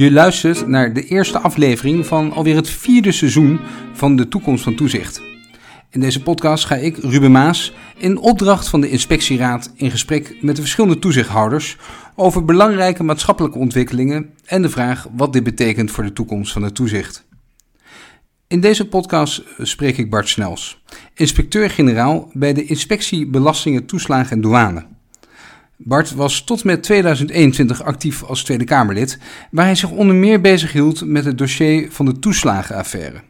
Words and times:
Je 0.00 0.12
luistert 0.12 0.66
naar 0.66 0.92
de 0.92 1.04
eerste 1.04 1.38
aflevering 1.38 2.06
van 2.06 2.32
alweer 2.32 2.56
het 2.56 2.70
vierde 2.70 3.12
seizoen 3.12 3.60
van 3.92 4.16
de 4.16 4.28
Toekomst 4.28 4.64
van 4.64 4.74
Toezicht. 4.74 5.22
In 5.90 6.00
deze 6.00 6.22
podcast 6.22 6.64
ga 6.64 6.74
ik, 6.74 6.96
Ruben 6.96 7.30
Maas, 7.30 7.72
in 7.96 8.18
opdracht 8.18 8.68
van 8.68 8.80
de 8.80 8.90
Inspectieraad 8.90 9.72
in 9.76 9.90
gesprek 9.90 10.36
met 10.40 10.56
de 10.56 10.62
verschillende 10.62 10.98
toezichthouders 10.98 11.76
over 12.14 12.44
belangrijke 12.44 13.02
maatschappelijke 13.02 13.58
ontwikkelingen 13.58 14.30
en 14.44 14.62
de 14.62 14.70
vraag 14.70 15.08
wat 15.16 15.32
dit 15.32 15.42
betekent 15.42 15.90
voor 15.90 16.04
de 16.04 16.12
toekomst 16.12 16.52
van 16.52 16.62
het 16.62 16.74
toezicht. 16.74 17.26
In 18.46 18.60
deze 18.60 18.88
podcast 18.88 19.44
spreek 19.58 19.98
ik 19.98 20.10
Bart 20.10 20.28
Snels, 20.28 20.82
inspecteur-generaal 21.14 22.30
bij 22.32 22.52
de 22.52 22.64
Inspectie 22.64 23.26
Belastingen, 23.26 23.86
Toeslagen 23.86 24.36
en 24.36 24.40
Douane. 24.40 24.86
Bart 25.82 26.14
was 26.14 26.44
tot 26.44 26.64
met 26.64 26.82
2021 26.82 27.82
actief 27.82 28.22
als 28.22 28.42
Tweede 28.42 28.64
Kamerlid, 28.64 29.18
waar 29.50 29.64
hij 29.64 29.74
zich 29.74 29.90
onder 29.90 30.14
meer 30.14 30.40
bezighield 30.40 31.06
met 31.06 31.24
het 31.24 31.38
dossier 31.38 31.92
van 31.92 32.06
de 32.06 32.18
toeslagenaffaire. 32.18 33.20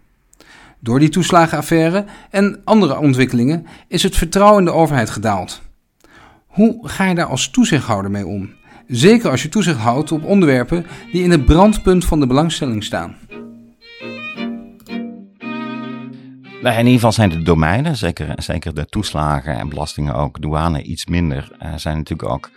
Door 0.78 0.98
die 0.98 1.09
toeslagenaffaire 1.09 2.04
en 2.30 2.60
andere 2.64 2.98
ontwikkelingen 2.98 3.66
is 3.88 4.02
het 4.02 4.16
vertrouwen 4.16 4.59
in 4.59 4.64
de 4.64 4.73
overheid 4.73 5.10
gedaald. 5.10 5.62
Hoe 6.46 6.88
ga 6.88 7.04
je 7.04 7.14
daar 7.14 7.26
als 7.26 7.50
toezichthouder 7.50 8.10
mee 8.10 8.26
om? 8.26 8.51
Zeker 8.87 9.30
als 9.30 9.42
je 9.42 9.48
toezicht 9.48 9.78
houdt 9.78 10.12
op 10.12 10.24
onderwerpen 10.24 10.87
die 11.12 11.23
in 11.23 11.30
het 11.30 11.45
brandpunt 11.45 12.04
van 12.04 12.20
de 12.20 12.26
belangstelling 12.26 12.84
staan. 12.84 13.16
Nou, 16.62 16.74
in 16.74 16.78
ieder 16.78 16.95
geval 16.95 17.12
zijn 17.12 17.28
de 17.28 17.42
domeinen, 17.42 17.96
zeker, 17.96 18.42
zeker 18.42 18.74
de 18.74 18.87
toeslagen 18.87 19.59
en 19.59 19.68
belastingen 19.68 20.14
ook, 20.14 20.41
douane 20.41 20.82
iets 20.82 21.06
minder, 21.06 21.56
uh, 21.62 21.77
zijn 21.77 21.96
natuurlijk 21.96 22.28
ook 22.28 22.51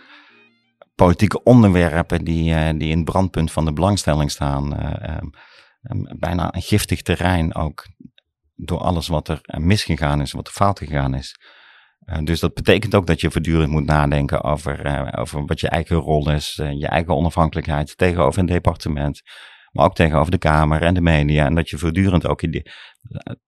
politieke 0.94 1.42
onderwerpen 1.42 2.24
die, 2.24 2.50
uh, 2.50 2.68
die 2.78 2.90
in 2.90 2.96
het 2.96 3.04
brandpunt 3.04 3.52
van 3.52 3.64
de 3.64 3.72
belangstelling 3.72 4.30
staan. 4.30 4.80
Uh, 4.80 5.16
um, 5.82 6.18
bijna 6.18 6.54
een 6.54 6.62
giftig 6.62 7.02
terrein 7.02 7.54
ook 7.54 7.86
door 8.54 8.78
alles 8.78 9.08
wat 9.08 9.28
er 9.28 9.40
misgegaan 9.42 10.20
is, 10.20 10.32
wat 10.32 10.46
er 10.46 10.52
fout 10.52 10.78
gegaan 10.78 11.14
is. 11.14 11.36
dus 12.22 12.40
dat 12.40 12.54
betekent 12.54 12.94
ook 12.94 13.06
dat 13.06 13.20
je 13.20 13.30
voortdurend 13.30 13.70
moet 13.70 13.86
nadenken 13.86 14.42
over, 14.42 15.10
over 15.18 15.46
wat 15.46 15.60
je 15.60 15.68
eigen 15.68 15.96
rol 15.96 16.30
is, 16.30 16.54
je 16.54 16.88
eigen 16.88 17.16
onafhankelijkheid 17.16 17.96
tegenover 17.98 18.40
een 18.40 18.46
departement 18.46 19.22
maar 19.74 19.84
ook 19.84 19.94
tegenover 19.94 20.30
de 20.30 20.38
Kamer 20.38 20.82
en 20.82 20.94
de 20.94 21.00
media. 21.00 21.46
En 21.46 21.54
dat 21.54 21.70
je 21.70 21.78
voortdurend 21.78 22.26
ook 22.26 22.42
in 22.42 22.50
die, 22.50 22.70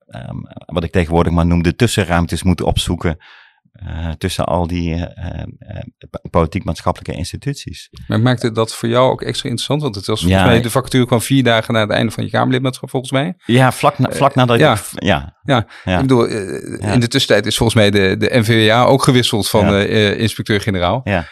um, 0.06 0.46
wat 0.66 0.84
ik 0.84 0.92
tegenwoordig 0.92 1.32
maar 1.32 1.46
noem, 1.46 1.62
de 1.62 1.74
tussenruimtes 1.74 2.42
moet 2.42 2.60
opzoeken. 2.60 3.16
Uh, 3.82 4.10
tussen 4.10 4.44
al 4.44 4.66
die 4.66 4.94
uh, 4.94 5.04
uh, 5.04 5.42
politiek-maatschappelijke 6.30 7.18
instituties. 7.18 7.88
Maar 8.06 8.20
maakte 8.20 8.52
dat 8.52 8.74
voor 8.74 8.88
jou 8.88 9.10
ook 9.10 9.22
extra 9.22 9.48
interessant? 9.48 9.82
Want 9.82 9.94
het 9.94 10.06
was 10.06 10.20
volgens 10.20 10.42
ja, 10.42 10.48
mij, 10.48 10.60
de 10.60 10.70
vacature 10.70 11.06
kwam 11.06 11.20
vier 11.20 11.42
dagen 11.42 11.74
na 11.74 11.80
het 11.80 11.90
einde 11.90 12.12
van 12.12 12.24
je 12.24 12.30
Kamerlidmaatschap, 12.30 12.90
volgens 12.90 13.12
mij. 13.12 13.34
Ja, 13.44 13.72
vlak, 13.72 13.98
na, 13.98 14.10
vlak 14.10 14.34
nadat 14.34 14.58
ja. 14.58 14.72
ik... 14.72 14.80
Ja, 14.92 15.35
ja. 15.46 15.66
ja. 15.84 15.94
ik 15.94 16.00
bedoel, 16.00 16.26
in 16.26 17.00
de 17.00 17.08
tussentijd 17.08 17.46
is 17.46 17.56
volgens 17.56 17.78
mij 17.78 17.90
de, 17.90 18.16
de 18.16 18.38
NVWA 18.38 18.84
ook 18.84 19.02
gewisseld 19.02 19.48
van 19.48 19.74
inspecteur-generaal. 19.74 21.00
Ja. 21.04 21.26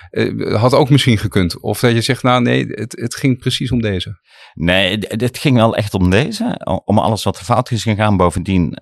had 0.58 0.74
ook 0.74 0.90
misschien 0.90 1.18
gekund. 1.18 1.60
Of 1.60 1.80
dat 1.80 1.92
je 1.92 2.00
zegt, 2.00 2.22
nou 2.22 2.42
nee, 2.42 2.66
het, 2.68 2.92
het 3.00 3.14
ging 3.14 3.38
precies 3.38 3.70
om 3.70 3.80
deze. 3.80 4.22
Nee, 4.54 4.98
het 5.00 5.38
ging 5.38 5.56
wel 5.56 5.76
echt 5.76 5.94
om 5.94 6.10
deze. 6.10 6.60
Om 6.84 6.98
alles 6.98 7.24
wat 7.24 7.38
er 7.38 7.44
fout 7.44 7.70
is 7.70 7.82
gegaan. 7.82 8.16
Bovendien 8.16 8.78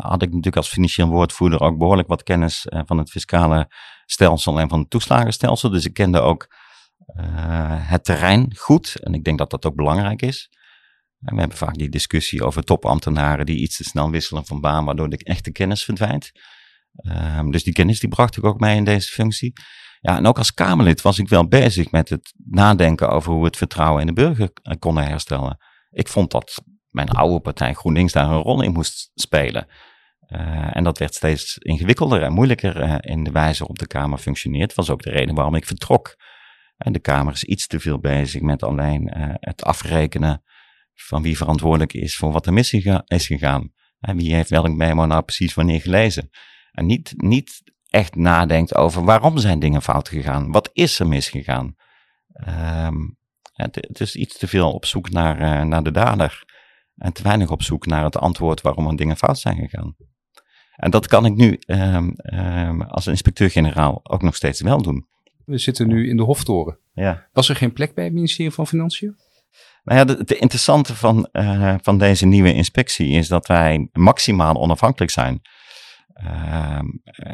had 0.00 0.22
ik 0.22 0.28
natuurlijk 0.28 0.56
als 0.56 0.68
financieel 0.68 1.08
woordvoerder 1.08 1.60
ook 1.60 1.78
behoorlijk 1.78 2.08
wat 2.08 2.22
kennis 2.22 2.66
van 2.86 2.98
het 2.98 3.10
fiscale 3.10 3.72
stelsel 4.06 4.60
en 4.60 4.68
van 4.68 4.80
het 4.80 4.90
toeslagenstelsel. 4.90 5.70
Dus 5.70 5.84
ik 5.84 5.94
kende 5.94 6.20
ook 6.20 6.56
het 7.82 8.04
terrein 8.04 8.52
goed. 8.56 8.96
En 9.02 9.14
ik 9.14 9.24
denk 9.24 9.38
dat 9.38 9.50
dat 9.50 9.66
ook 9.66 9.74
belangrijk 9.74 10.22
is. 10.22 10.50
En 11.20 11.34
we 11.34 11.40
hebben 11.40 11.58
vaak 11.58 11.74
die 11.74 11.88
discussie 11.88 12.44
over 12.44 12.64
topambtenaren 12.64 13.46
die 13.46 13.58
iets 13.58 13.76
te 13.76 13.84
snel 13.84 14.10
wisselen 14.10 14.46
van 14.46 14.60
baan, 14.60 14.84
waardoor 14.84 15.08
de 15.08 15.24
echte 15.24 15.52
kennis 15.52 15.84
verdwijnt. 15.84 16.30
Uh, 16.92 17.48
dus 17.50 17.64
die 17.64 17.72
kennis 17.72 18.00
die 18.00 18.08
bracht 18.08 18.36
ik 18.36 18.44
ook 18.44 18.60
mee 18.60 18.76
in 18.76 18.84
deze 18.84 19.12
functie. 19.12 19.52
Ja, 20.00 20.16
en 20.16 20.26
ook 20.26 20.38
als 20.38 20.54
Kamerlid 20.54 21.02
was 21.02 21.18
ik 21.18 21.28
wel 21.28 21.48
bezig 21.48 21.90
met 21.90 22.08
het 22.08 22.34
nadenken 22.44 23.08
over 23.10 23.30
hoe 23.30 23.40
we 23.40 23.46
het 23.46 23.56
vertrouwen 23.56 24.00
in 24.00 24.06
de 24.06 24.12
burger 24.12 24.52
konden 24.78 25.04
herstellen. 25.04 25.58
Ik 25.90 26.08
vond 26.08 26.30
dat 26.30 26.62
mijn 26.88 27.08
oude 27.08 27.40
partij 27.40 27.74
GroenLinks 27.74 28.12
daar 28.12 28.30
een 28.30 28.42
rol 28.42 28.62
in 28.62 28.72
moest 28.72 29.10
spelen. 29.14 29.66
Uh, 30.28 30.76
en 30.76 30.84
dat 30.84 30.98
werd 30.98 31.14
steeds 31.14 31.58
ingewikkelder 31.58 32.22
en 32.22 32.32
moeilijker 32.32 32.82
uh, 32.82 32.94
in 33.00 33.24
de 33.24 33.30
wijze 33.30 33.58
waarop 33.58 33.78
de 33.78 33.86
Kamer 33.86 34.18
functioneert. 34.18 34.74
Was 34.74 34.90
ook 34.90 35.02
de 35.02 35.10
reden 35.10 35.34
waarom 35.34 35.54
ik 35.54 35.66
vertrok. 35.66 36.16
En 36.76 36.92
de 36.92 36.98
Kamer 36.98 37.32
is 37.32 37.44
iets 37.44 37.66
te 37.66 37.80
veel 37.80 37.98
bezig 37.98 38.40
met 38.40 38.62
alleen 38.62 39.10
het 39.40 39.64
afrekenen 39.64 40.42
van 41.02 41.22
wie 41.22 41.36
verantwoordelijk 41.36 41.92
is 41.92 42.16
voor 42.16 42.32
wat 42.32 42.46
er 42.46 42.52
mis 42.52 42.72
is 43.06 43.26
gegaan. 43.26 43.72
En 44.00 44.16
wie 44.16 44.34
heeft 44.34 44.50
welk 44.50 44.68
memo 44.68 45.06
nou 45.06 45.22
precies 45.22 45.54
wanneer 45.54 45.80
gelezen. 45.80 46.30
En 46.72 46.86
niet, 46.86 47.14
niet 47.16 47.62
echt 47.88 48.14
nadenkt 48.14 48.74
over 48.74 49.04
waarom 49.04 49.38
zijn 49.38 49.58
dingen 49.58 49.82
fout 49.82 50.08
gegaan. 50.08 50.50
Wat 50.50 50.70
is 50.72 50.98
er 50.98 51.08
misgegaan? 51.08 51.74
Um, 52.48 53.16
het, 53.52 53.74
het, 53.74 54.00
is 54.00 54.16
iets 54.16 54.38
te 54.38 54.48
veel 54.48 54.72
op 54.72 54.84
zoek 54.84 55.10
naar, 55.10 55.66
naar 55.66 55.82
de 55.82 55.90
dader. 55.90 56.44
En 56.96 57.12
te 57.12 57.22
weinig 57.22 57.50
op 57.50 57.62
zoek 57.62 57.86
naar 57.86 58.04
het 58.04 58.16
antwoord 58.16 58.60
waarom 58.60 58.86
er 58.88 58.96
dingen 58.96 59.16
fout 59.16 59.38
zijn 59.38 59.56
gegaan. 59.56 59.96
En 60.76 60.90
dat 60.90 61.06
kan 61.06 61.24
ik 61.24 61.34
nu 61.34 61.58
um, 61.66 62.14
um, 62.34 62.82
als 62.82 63.06
inspecteur-generaal 63.06 64.00
ook 64.02 64.22
nog 64.22 64.36
steeds 64.36 64.60
wel 64.60 64.82
doen. 64.82 65.06
We 65.44 65.58
zitten 65.58 65.88
nu 65.88 66.08
in 66.08 66.16
de 66.16 66.22
Hoftoren. 66.22 66.78
Ja. 66.92 67.28
Was 67.32 67.48
er 67.48 67.56
geen 67.56 67.72
plek 67.72 67.94
bij 67.94 68.04
het 68.04 68.12
ministerie 68.12 68.52
van 68.52 68.66
Financiën? 68.66 69.16
Nou 69.88 70.08
ja, 70.08 70.16
het 70.16 70.30
interessante 70.32 70.94
van, 70.94 71.28
uh, 71.32 71.74
van 71.82 71.98
deze 71.98 72.26
nieuwe 72.26 72.52
inspectie 72.52 73.08
is 73.08 73.28
dat 73.28 73.46
wij 73.46 73.88
maximaal 73.92 74.54
onafhankelijk 74.54 75.10
zijn. 75.10 75.40
Uh, 76.24 76.80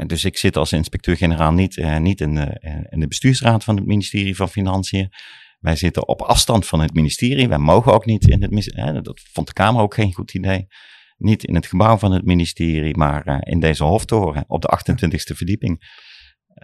dus 0.07 0.25
ik 0.25 0.39
zit 0.39 0.57
als 0.57 0.73
inspecteur-generaal 0.73 1.53
niet, 1.53 1.77
uh, 1.77 1.99
niet 1.99 2.21
in, 2.21 2.35
de, 2.35 2.61
in 2.91 3.01
de 3.01 3.07
bestuursraad 3.07 3.65
van 3.65 3.77
het 3.77 3.87
ministerie 3.87 4.37
van 4.37 4.49
Financiën. 4.49 5.13
Wij 5.61 5.77
zitten 5.77 6.09
op 6.09 6.23
afstand 6.23 6.67
van 6.67 6.81
het 6.81 6.95
ministerie. 6.95 7.49
Wij 7.49 7.59
mogen 7.59 7.93
ook 7.93 8.05
niet 8.05 8.29
in 8.29 8.43
het. 8.43 9.05
Dat 9.05 9.21
vond 9.33 9.47
de 9.47 9.53
Kamer 9.53 9.83
ook 9.83 9.95
geen 9.95 10.13
goed 10.13 10.35
idee 10.35 10.67
niet 11.17 11.45
in 11.45 11.55
het 11.55 11.67
gebouw 11.67 11.97
van 11.97 12.13
het 12.13 12.25
ministerie, 12.25 12.97
maar 12.97 13.47
in 13.47 13.61
deze 13.61 13.85
hoftoren 13.85 14.45
op 14.47 14.63
de 14.63 14.79
28e 14.79 15.37
verdieping. 15.37 16.03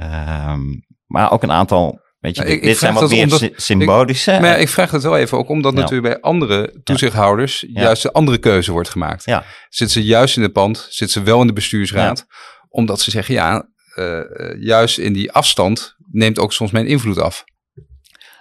Um, 0.00 0.86
maar 1.06 1.32
ook 1.32 1.42
een 1.42 1.52
aantal, 1.52 2.00
weet 2.20 2.36
je, 2.36 2.44
ik, 2.44 2.62
dit, 2.62 2.78
zijn 2.78 2.94
wat 2.94 3.10
meer 3.10 3.22
omdat, 3.22 3.50
symbolische. 3.56 4.32
Ik, 4.32 4.40
maar 4.40 4.50
ja, 4.50 4.56
ik 4.56 4.68
vraag 4.68 4.90
het 4.90 5.02
wel 5.02 5.16
even, 5.16 5.38
ook 5.38 5.48
omdat 5.48 5.72
ja. 5.72 5.80
natuurlijk 5.80 6.12
bij 6.12 6.20
andere 6.20 6.80
toezichthouders 6.82 7.60
ja. 7.60 7.82
juist 7.82 8.04
een 8.04 8.12
andere 8.12 8.38
keuze 8.38 8.72
wordt 8.72 8.88
gemaakt. 8.88 9.24
Ja. 9.24 9.44
Zitten 9.68 10.02
ze 10.02 10.08
juist 10.08 10.36
in 10.36 10.42
het 10.42 10.52
pand, 10.52 10.86
zitten 10.90 11.20
ze 11.20 11.22
wel 11.22 11.40
in 11.40 11.46
de 11.46 11.52
bestuursraad, 11.52 12.26
omdat 12.68 13.00
ze 13.00 13.10
zeggen, 13.10 13.34
ja, 13.34 13.68
uh, 13.94 14.20
juist 14.58 14.98
in 14.98 15.12
die 15.12 15.32
afstand 15.32 15.96
neemt 16.10 16.38
ook 16.38 16.52
soms 16.52 16.70
mijn 16.70 16.86
invloed 16.86 17.18
af. 17.18 17.44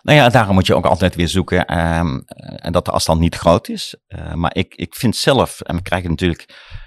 Nou 0.02 0.18
ja, 0.18 0.30
daarom 0.30 0.56
moet 0.56 0.68
je 0.68 0.76
ook 0.76 0.86
altijd 0.86 1.16
weer 1.16 1.28
zoeken 1.28 1.66
en 1.66 2.72
dat 2.72 2.86
de 2.86 2.92
afstand 2.92 3.20
niet 3.20 3.36
groot 3.36 3.70
is. 3.70 3.96
Uh, 4.08 4.34
maar 4.34 4.56
ik, 4.56 4.76
ik 4.76 4.96
vind 4.96 5.16
zelf, 5.16 5.62
en 5.62 5.76
we 5.76 5.82
krijgen 5.82 6.10
natuurlijk 6.10 6.46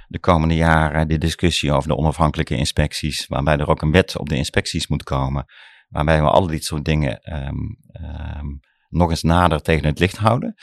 de 0.09 0.19
komende 0.19 0.55
jaren 0.55 1.09
de 1.09 1.19
discussie 1.19 1.73
over 1.73 1.89
de 1.89 1.97
onafhankelijke 1.97 2.57
inspecties, 2.57 3.27
waarbij 3.29 3.57
er 3.57 3.69
ook 3.69 3.83
een 3.83 3.93
wet 3.93 4.19
op 4.19 4.29
de 4.29 4.37
inspecties 4.37 4.87
moet 4.87 5.03
komen, 5.03 5.45
waarbij 5.93 6.23
we 6.23 6.29
al 6.29 6.47
dit 6.47 6.65
soort 6.65 6.85
dingen 6.85 7.35
um, 7.47 7.79
um, 8.39 8.61
nog 8.89 9.11
eens 9.11 9.23
nader 9.23 9.63
tegen 9.63 9.87
het 9.87 9.99
licht 9.99 10.17
houden. 10.17 10.55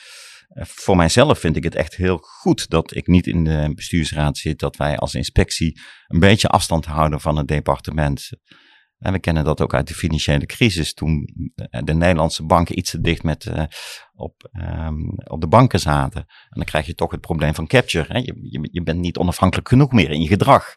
Uh, 0.49 0.63
voor 0.65 0.95
mijzelf 0.95 1.39
vind 1.39 1.55
ik 1.55 1.63
het 1.63 1.75
echt 1.75 1.95
heel 1.95 2.17
goed 2.17 2.69
dat 2.69 2.95
ik 2.95 3.07
niet 3.07 3.27
in 3.27 3.43
de 3.43 3.71
bestuursraad 3.75 4.37
zit, 4.37 4.59
dat 4.59 4.75
wij 4.75 4.97
als 4.97 5.15
inspectie 5.15 5.79
een 6.07 6.19
beetje 6.19 6.47
afstand 6.47 6.85
houden 6.85 7.21
van 7.21 7.37
het 7.37 7.47
departement. 7.47 8.29
En 8.97 9.13
we 9.13 9.19
kennen 9.19 9.43
dat 9.43 9.61
ook 9.61 9.73
uit 9.73 9.87
de 9.87 9.93
financiële 9.93 10.45
crisis, 10.45 10.93
toen 10.93 11.29
de 11.69 11.93
Nederlandse 11.93 12.45
banken 12.45 12.77
iets 12.77 12.91
te 12.91 13.01
dicht 13.01 13.23
met, 13.23 13.45
uh, 13.45 13.63
op, 14.13 14.49
um, 14.53 15.13
op 15.23 15.41
de 15.41 15.47
banken 15.47 15.79
zaten. 15.79 16.21
En 16.21 16.49
dan 16.49 16.63
krijg 16.63 16.85
je 16.85 16.95
toch 16.95 17.11
het 17.11 17.21
probleem 17.21 17.55
van 17.55 17.67
capture. 17.67 18.13
Hè? 18.13 18.19
Je, 18.19 18.39
je, 18.41 18.69
je 18.71 18.83
bent 18.83 18.99
niet 18.99 19.17
onafhankelijk 19.17 19.67
genoeg 19.67 19.91
meer 19.91 20.09
in 20.09 20.21
je 20.21 20.27
gedrag. 20.27 20.75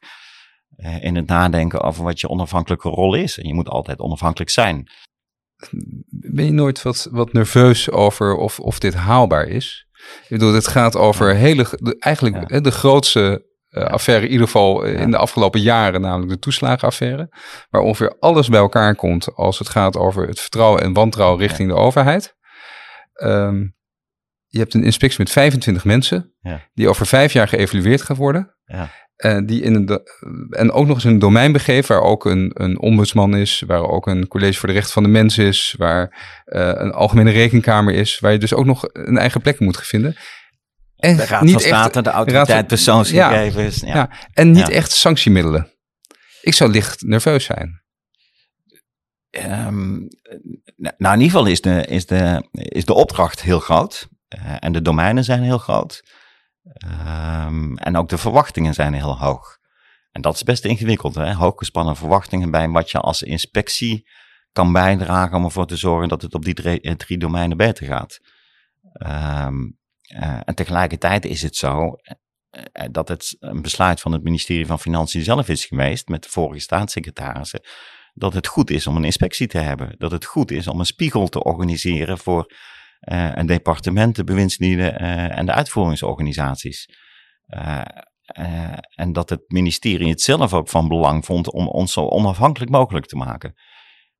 Uh, 0.76 1.02
in 1.04 1.16
het 1.16 1.26
nadenken 1.26 1.80
over 1.80 2.04
wat 2.04 2.20
je 2.20 2.28
onafhankelijke 2.28 2.88
rol 2.88 3.14
is. 3.14 3.38
En 3.38 3.46
je 3.46 3.54
moet 3.54 3.68
altijd 3.68 3.98
onafhankelijk 3.98 4.50
zijn. 4.50 4.90
Ben 6.08 6.44
je 6.44 6.52
nooit 6.52 6.82
wat, 6.82 7.08
wat 7.10 7.32
nerveus 7.32 7.90
over 7.90 8.34
of, 8.34 8.60
of 8.60 8.78
dit 8.78 8.94
haalbaar 8.94 9.46
is? 9.46 9.86
Ik 10.22 10.28
bedoel, 10.28 10.54
het 10.54 10.68
gaat 10.68 10.96
over 10.96 11.34
hele, 11.34 11.66
de, 11.70 11.96
eigenlijk 11.98 12.50
ja. 12.50 12.60
de 12.60 12.70
grootste 12.70 13.46
uh, 13.70 13.84
affaire, 13.84 14.24
in 14.24 14.32
ieder 14.32 14.46
geval 14.46 14.86
uh, 14.86 14.92
ja. 14.92 14.98
in 14.98 15.10
de 15.10 15.16
afgelopen 15.16 15.60
jaren, 15.60 16.00
namelijk 16.00 16.30
de 16.30 16.38
toeslagenaffaire, 16.38 17.28
waar 17.70 17.82
ongeveer 17.82 18.16
alles 18.18 18.48
bij 18.48 18.60
elkaar 18.60 18.94
komt 18.94 19.34
als 19.34 19.58
het 19.58 19.68
gaat 19.68 19.96
over 19.96 20.26
het 20.26 20.40
vertrouwen 20.40 20.82
en 20.82 20.92
wantrouwen 20.92 21.40
richting 21.40 21.68
ja. 21.68 21.74
de 21.74 21.80
overheid. 21.80 22.36
Um, 23.22 23.76
je 24.46 24.58
hebt 24.58 24.74
een 24.74 24.84
inspectie 24.84 25.18
met 25.18 25.30
25 25.30 25.84
mensen, 25.84 26.34
die 26.72 26.88
over 26.88 27.06
vijf 27.06 27.32
jaar 27.32 27.48
geëvalueerd 27.48 28.02
gaat 28.02 28.16
worden. 28.16 28.56
Die 29.44 29.62
in 29.62 29.74
een 29.74 30.00
en 30.50 30.72
ook 30.72 30.86
nog 30.86 30.94
eens 30.94 31.04
een 31.04 31.18
domein 31.18 31.52
begeeft 31.52 31.88
waar 31.88 32.00
ook 32.00 32.24
een, 32.24 32.50
een 32.54 32.78
ombudsman 32.78 33.36
is, 33.36 33.62
waar 33.66 33.82
ook 33.82 34.06
een 34.06 34.28
college 34.28 34.58
voor 34.58 34.68
de 34.68 34.74
rechten 34.74 34.92
van 34.92 35.02
de 35.02 35.08
mens 35.08 35.38
is, 35.38 35.74
waar 35.78 36.18
een 36.44 36.92
algemene 36.92 37.30
rekenkamer 37.30 37.94
is, 37.94 38.18
waar 38.18 38.32
je 38.32 38.38
dus 38.38 38.54
ook 38.54 38.66
nog 38.66 38.88
een 38.92 39.18
eigen 39.18 39.40
plek 39.40 39.60
moet 39.60 39.76
vinden. 39.76 40.16
En 40.96 41.16
de 41.16 41.24
Raad 41.24 41.42
niet 41.42 41.52
van 41.52 41.60
State, 41.60 41.94
echt, 41.94 42.04
de 42.04 42.10
autoriteit 42.10 42.66
persoonsgegevens. 42.66 43.80
Ja, 43.80 43.94
ja, 43.94 44.10
en 44.32 44.50
niet 44.50 44.68
echt 44.68 44.92
sanctiemiddelen. 44.92 45.72
Ik 46.40 46.54
zou 46.54 46.70
licht 46.70 47.02
nerveus 47.02 47.44
zijn. 47.44 47.82
Um, 49.30 50.08
nou, 50.76 51.14
in 51.14 51.20
ieder 51.20 51.24
geval 51.24 51.46
is 51.46 51.60
de, 51.60 51.84
is 51.86 52.06
de, 52.06 52.48
is 52.50 52.84
de 52.84 52.94
opdracht 52.94 53.42
heel 53.42 53.58
groot. 53.58 54.08
Uh, 54.38 54.56
en 54.58 54.72
de 54.72 54.82
domeinen 54.82 55.24
zijn 55.24 55.42
heel 55.42 55.58
groot. 55.58 56.02
Um, 56.64 57.78
en 57.78 57.96
ook 57.96 58.08
de 58.08 58.18
verwachtingen 58.18 58.74
zijn 58.74 58.92
heel 58.94 59.18
hoog. 59.18 59.58
En 60.10 60.22
dat 60.22 60.34
is 60.34 60.42
best 60.42 60.64
ingewikkeld. 60.64 61.14
Hè? 61.14 61.34
Hooggespannen 61.34 61.96
verwachtingen 61.96 62.50
bij 62.50 62.68
wat 62.68 62.90
je 62.90 62.98
als 62.98 63.22
inspectie 63.22 64.08
kan 64.52 64.72
bijdragen 64.72 65.36
om 65.36 65.44
ervoor 65.44 65.66
te 65.66 65.76
zorgen 65.76 66.08
dat 66.08 66.22
het 66.22 66.34
op 66.34 66.44
die 66.44 66.54
drie, 66.54 66.80
eh, 66.80 67.18
domeinen 67.18 67.56
beter 67.56 67.86
gaat. 67.86 68.18
Um, 69.06 69.78
uh, 70.16 70.40
en 70.44 70.54
tegelijkertijd 70.54 71.24
is 71.24 71.42
het 71.42 71.56
zo 71.56 71.96
dat 72.90 73.08
het 73.08 73.36
een 73.38 73.62
besluit 73.62 74.00
van 74.00 74.12
het 74.12 74.22
ministerie 74.22 74.66
van 74.66 74.78
Financiën 74.78 75.22
zelf 75.22 75.48
is 75.48 75.64
geweest, 75.64 76.08
met 76.08 76.22
de 76.22 76.28
vorige 76.28 76.60
staatssecretarissen, 76.60 77.60
dat 78.12 78.34
het 78.34 78.46
goed 78.46 78.70
is 78.70 78.86
om 78.86 78.96
een 78.96 79.04
inspectie 79.04 79.46
te 79.46 79.58
hebben. 79.58 79.94
Dat 79.98 80.10
het 80.10 80.24
goed 80.24 80.50
is 80.50 80.68
om 80.68 80.80
een 80.80 80.86
spiegel 80.86 81.28
te 81.28 81.44
organiseren 81.44 82.18
voor 82.18 82.52
uh, 83.10 83.30
een 83.34 83.46
departement, 83.46 84.16
de 84.16 84.24
bewindslieden 84.24 85.02
uh, 85.02 85.38
en 85.38 85.46
de 85.46 85.52
uitvoeringsorganisaties. 85.52 86.88
Uh, 87.46 87.82
en 88.94 89.12
dat 89.12 89.30
het 89.30 89.42
ministerie 89.46 90.08
het 90.08 90.20
zelf 90.20 90.54
ook 90.54 90.68
van 90.68 90.88
belang 90.88 91.24
vond 91.24 91.50
om 91.50 91.68
ons 91.68 91.92
zo 91.92 92.08
onafhankelijk 92.08 92.70
mogelijk 92.70 93.06
te 93.06 93.16
maken. 93.16 93.54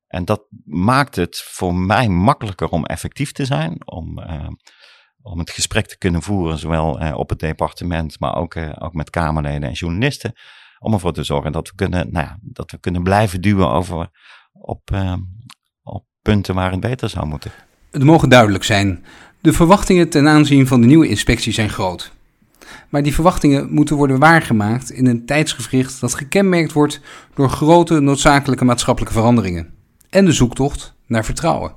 En 0.07 0.25
dat 0.25 0.47
maakt 0.65 1.17
het 1.17 1.43
voor 1.47 1.75
mij 1.75 2.09
makkelijker 2.09 2.69
om 2.69 2.85
effectief 2.85 3.33
te 3.33 3.45
zijn, 3.45 3.87
om, 3.87 4.19
om 5.23 5.39
het 5.39 5.51
gesprek 5.51 5.87
te 5.87 5.99
kunnen 5.99 6.23
voeren, 6.23 6.59
zowel 6.59 7.15
op 7.15 7.29
het 7.29 7.39
departement, 7.39 8.21
maar 8.21 8.37
ook, 8.37 8.57
ook 8.79 8.93
met 8.93 9.11
Kamerleden 9.11 9.69
en 9.69 9.73
journalisten 9.73 10.33
om 10.79 10.93
ervoor 10.93 11.13
te 11.13 11.25
zorgen 11.25 11.53
dat 11.53 11.69
we 11.69 11.75
kunnen, 11.75 12.13
nou 12.13 12.27
ja, 12.27 12.39
dat 12.41 12.71
we 12.71 12.79
kunnen 12.79 13.03
blijven 13.03 13.41
duwen 13.41 13.69
over, 13.69 14.11
op, 14.53 14.91
op 15.83 16.07
punten 16.23 16.55
waar 16.55 16.71
het 16.71 16.81
beter 16.81 17.09
zou 17.09 17.27
moeten. 17.27 17.53
Het 17.93 18.05
mogen 18.05 18.29
duidelijk 18.29 18.65
zijn. 18.65 19.05
De 19.41 19.53
verwachtingen 19.53 20.09
ten 20.09 20.29
aanzien 20.29 20.67
van 20.67 20.81
de 20.81 20.87
nieuwe 20.87 21.09
inspectie 21.09 21.53
zijn 21.53 21.69
groot. 21.69 22.13
Maar 22.89 23.03
die 23.03 23.15
verwachtingen 23.15 23.73
moeten 23.73 23.97
worden 23.97 24.19
waargemaakt 24.19 24.91
in 24.91 25.07
een 25.07 25.27
tijdsgevricht 25.27 26.01
dat 26.01 26.15
gekenmerkt 26.15 26.73
wordt 26.73 27.01
door 27.35 27.49
grote 27.49 28.01
noodzakelijke 28.01 28.65
maatschappelijke 28.65 29.15
veranderingen 29.15 29.75
en 30.11 30.25
de 30.25 30.33
zoektocht 30.33 30.95
naar 31.07 31.25
vertrouwen. 31.25 31.73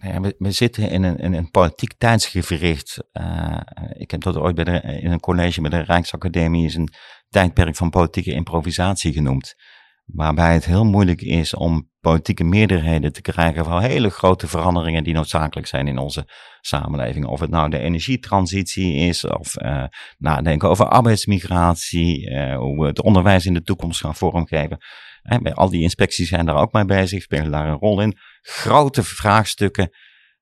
Ja, 0.00 0.20
we, 0.38 0.50
zitten 0.50 0.90
in 0.90 1.02
een, 1.02 1.34
een 1.34 1.50
politiek 1.50 1.94
tijdsgevricht. 1.98 3.04
Uh, 3.12 3.56
ik 3.92 4.10
heb 4.10 4.22
dat 4.22 4.36
ooit 4.36 4.54
bij 4.54 4.64
de, 4.64 4.80
in 5.02 5.12
een 5.12 5.20
college 5.20 5.60
bij 5.60 5.70
de 5.70 5.80
Rijksacademie 5.80 6.66
is 6.66 6.74
een 6.74 6.92
tijdperk 7.28 7.76
van 7.76 7.90
politieke 7.90 8.32
improvisatie 8.32 9.12
genoemd. 9.12 9.54
Waarbij 10.06 10.52
het 10.52 10.64
heel 10.64 10.84
moeilijk 10.84 11.22
is 11.22 11.54
om 11.54 11.90
politieke 12.00 12.44
meerderheden 12.44 13.12
te 13.12 13.20
krijgen 13.20 13.64
voor 13.64 13.80
hele 13.80 14.10
grote 14.10 14.48
veranderingen 14.48 15.04
die 15.04 15.14
noodzakelijk 15.14 15.66
zijn 15.66 15.88
in 15.88 15.98
onze 15.98 16.28
samenleving. 16.60 17.26
Of 17.26 17.40
het 17.40 17.50
nou 17.50 17.70
de 17.70 17.78
energietransitie 17.78 18.94
is, 18.94 19.24
of 19.24 19.62
uh, 19.62 19.84
nadenken 20.18 20.68
over 20.68 20.88
arbeidsmigratie, 20.88 22.30
uh, 22.30 22.56
hoe 22.56 22.80
we 22.80 22.86
het 22.86 23.02
onderwijs 23.02 23.46
in 23.46 23.54
de 23.54 23.62
toekomst 23.62 24.00
gaan 24.00 24.14
vormgeven. 24.14 24.78
En 25.22 25.42
bij 25.42 25.54
al 25.54 25.70
die 25.70 25.82
inspecties 25.82 26.28
zijn 26.28 26.46
daar 26.46 26.56
ook 26.56 26.72
mee 26.72 26.84
bezig, 26.84 27.22
spelen 27.22 27.50
daar 27.50 27.68
een 27.68 27.78
rol 27.78 28.00
in. 28.00 28.18
Grote 28.42 29.02
vraagstukken 29.02 29.90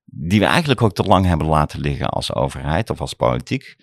die 0.05 0.39
we 0.39 0.45
eigenlijk 0.45 0.81
ook 0.81 0.93
te 0.93 1.03
lang 1.03 1.25
hebben 1.25 1.47
laten 1.47 1.79
liggen 1.79 2.09
als 2.09 2.33
overheid 2.33 2.89
of 2.89 3.01
als 3.01 3.13
politiek. 3.13 3.75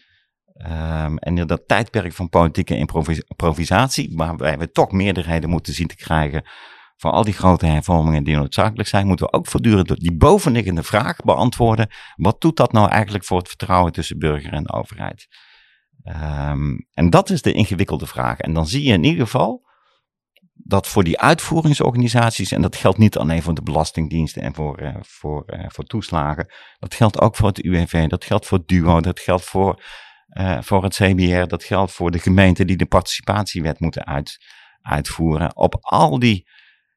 Um, 0.57 1.19
en 1.19 1.47
dat 1.47 1.63
tijdperk 1.67 2.13
van 2.13 2.29
politieke 2.29 2.77
improvisatie, 2.77 4.13
waarbij 4.17 4.59
we 4.59 4.71
toch 4.71 4.93
meerderheden 4.93 5.51
moeten 5.51 5.75
zien 5.75 5.87
te 5.87 5.97
krijgen 5.97 6.45
voor 6.97 7.11
al 7.11 7.25
die 7.25 7.35
grote 7.35 7.67
hervormingen 7.67 8.25
die 8.25 8.37
noodzakelijk 8.37 8.89
zijn, 8.89 9.07
moeten 9.07 9.27
we 9.27 9.33
ook 9.33 9.47
voortdurend 9.47 10.01
die 10.01 10.17
bovenliggende 10.17 10.83
vraag 10.83 11.17
beantwoorden. 11.17 11.91
Wat 12.17 12.41
doet 12.41 12.57
dat 12.57 12.73
nou 12.73 12.89
eigenlijk 12.91 13.25
voor 13.25 13.39
het 13.39 13.49
vertrouwen 13.49 13.93
tussen 13.93 14.19
burger 14.19 14.53
en 14.53 14.73
overheid? 14.73 15.27
Um, 16.05 16.87
en 16.93 17.11
dat 17.11 17.31
is 17.31 17.43
de 17.43 17.53
ingewikkelde 17.53 18.07
vraag. 18.07 18.39
En 18.39 18.53
dan 18.53 18.67
zie 18.67 18.83
je 18.83 18.93
in 18.93 19.05
ieder 19.05 19.25
geval 19.25 19.71
dat 20.53 20.87
voor 20.87 21.05
die 21.05 21.21
uitvoeringsorganisaties, 21.21 22.53
en 22.53 22.63
dat 22.63 22.77
geldt 22.77 22.99
niet 22.99 23.17
alleen 23.17 23.43
voor 23.43 23.55
de 23.55 23.63
Belastingdiensten 23.63 24.43
en 24.43 24.55
voor, 24.55 24.81
uh, 24.83 24.97
voor, 25.01 25.45
uh, 25.47 25.65
voor 25.69 25.85
toeslagen, 25.85 26.47
dat 26.79 26.95
geldt 26.95 27.21
ook 27.21 27.37
voor 27.37 27.49
het 27.49 27.65
UWV, 27.65 28.07
dat 28.07 28.25
geldt 28.25 28.47
voor 28.47 28.63
DUO, 28.67 29.01
dat 29.01 29.21
geldt 29.21 29.45
voor 29.45 29.83
uh, 30.39 30.59
voor 30.61 30.83
het 30.83 30.95
CBR. 30.95 31.47
Dat 31.47 31.65
geldt 31.65 31.93
voor 31.93 32.11
de 32.11 32.19
gemeenten 32.19 32.67
die 32.67 32.77
de 32.77 32.87
participatiewet 32.87 33.81
moeten 33.81 34.07
uit, 34.07 34.39
uitvoeren. 34.83 35.57
Op 35.57 35.77
al 35.81 36.19
die 36.19 36.49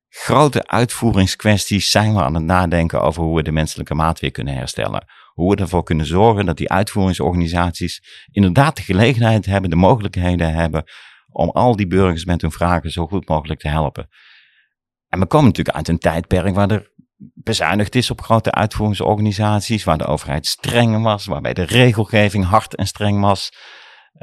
grote 0.10 0.68
uitvoeringskwesties 0.68 1.90
zijn 1.90 2.14
we 2.14 2.22
aan 2.22 2.34
het 2.34 2.44
nadenken 2.44 3.02
over 3.02 3.24
hoe 3.24 3.36
we 3.36 3.44
de 3.44 3.52
menselijke 3.52 3.96
maat 3.96 4.20
weer 4.20 4.32
kunnen 4.32 4.54
herstellen. 4.54 5.06
Hoe 5.34 5.56
we 5.56 5.62
ervoor 5.62 5.84
kunnen 5.84 6.06
zorgen 6.06 6.46
dat 6.46 6.58
die 6.58 6.72
uitvoeringsorganisaties 6.72 8.26
inderdaad 8.32 8.76
de 8.76 8.82
gelegenheid 8.82 9.46
hebben, 9.46 9.70
de 9.70 9.76
mogelijkheden 9.76 10.54
hebben 10.54 10.84
om 11.30 11.50
al 11.50 11.76
die 11.76 11.88
burgers 11.88 12.26
met 12.26 12.42
hun 12.42 12.52
vragen 12.52 12.92
zo 12.92 13.08
goed 13.08 13.28
mogelijk 13.28 13.60
te 13.60 13.68
helpen. 13.68 14.10
En 15.10 15.20
we 15.20 15.26
komen 15.26 15.48
natuurlijk 15.48 15.76
uit 15.76 15.88
een 15.88 15.98
tijdperk 15.98 16.56
waar 16.56 16.72
er 16.72 16.92
bezuinigd 17.34 17.96
is 17.96 18.12
op 18.12 18.22
grote 18.22 18.52
uitvoeringsorganisaties, 18.52 19.84
waar 19.84 19.98
de 19.98 20.06
overheid 20.06 20.46
streng 20.46 21.04
was, 21.04 21.26
waarbij 21.26 21.54
de 21.54 21.64
regelgeving 21.64 22.46
hard 22.46 22.76
en 22.76 22.88
streng 22.88 23.22
was. 23.22 23.52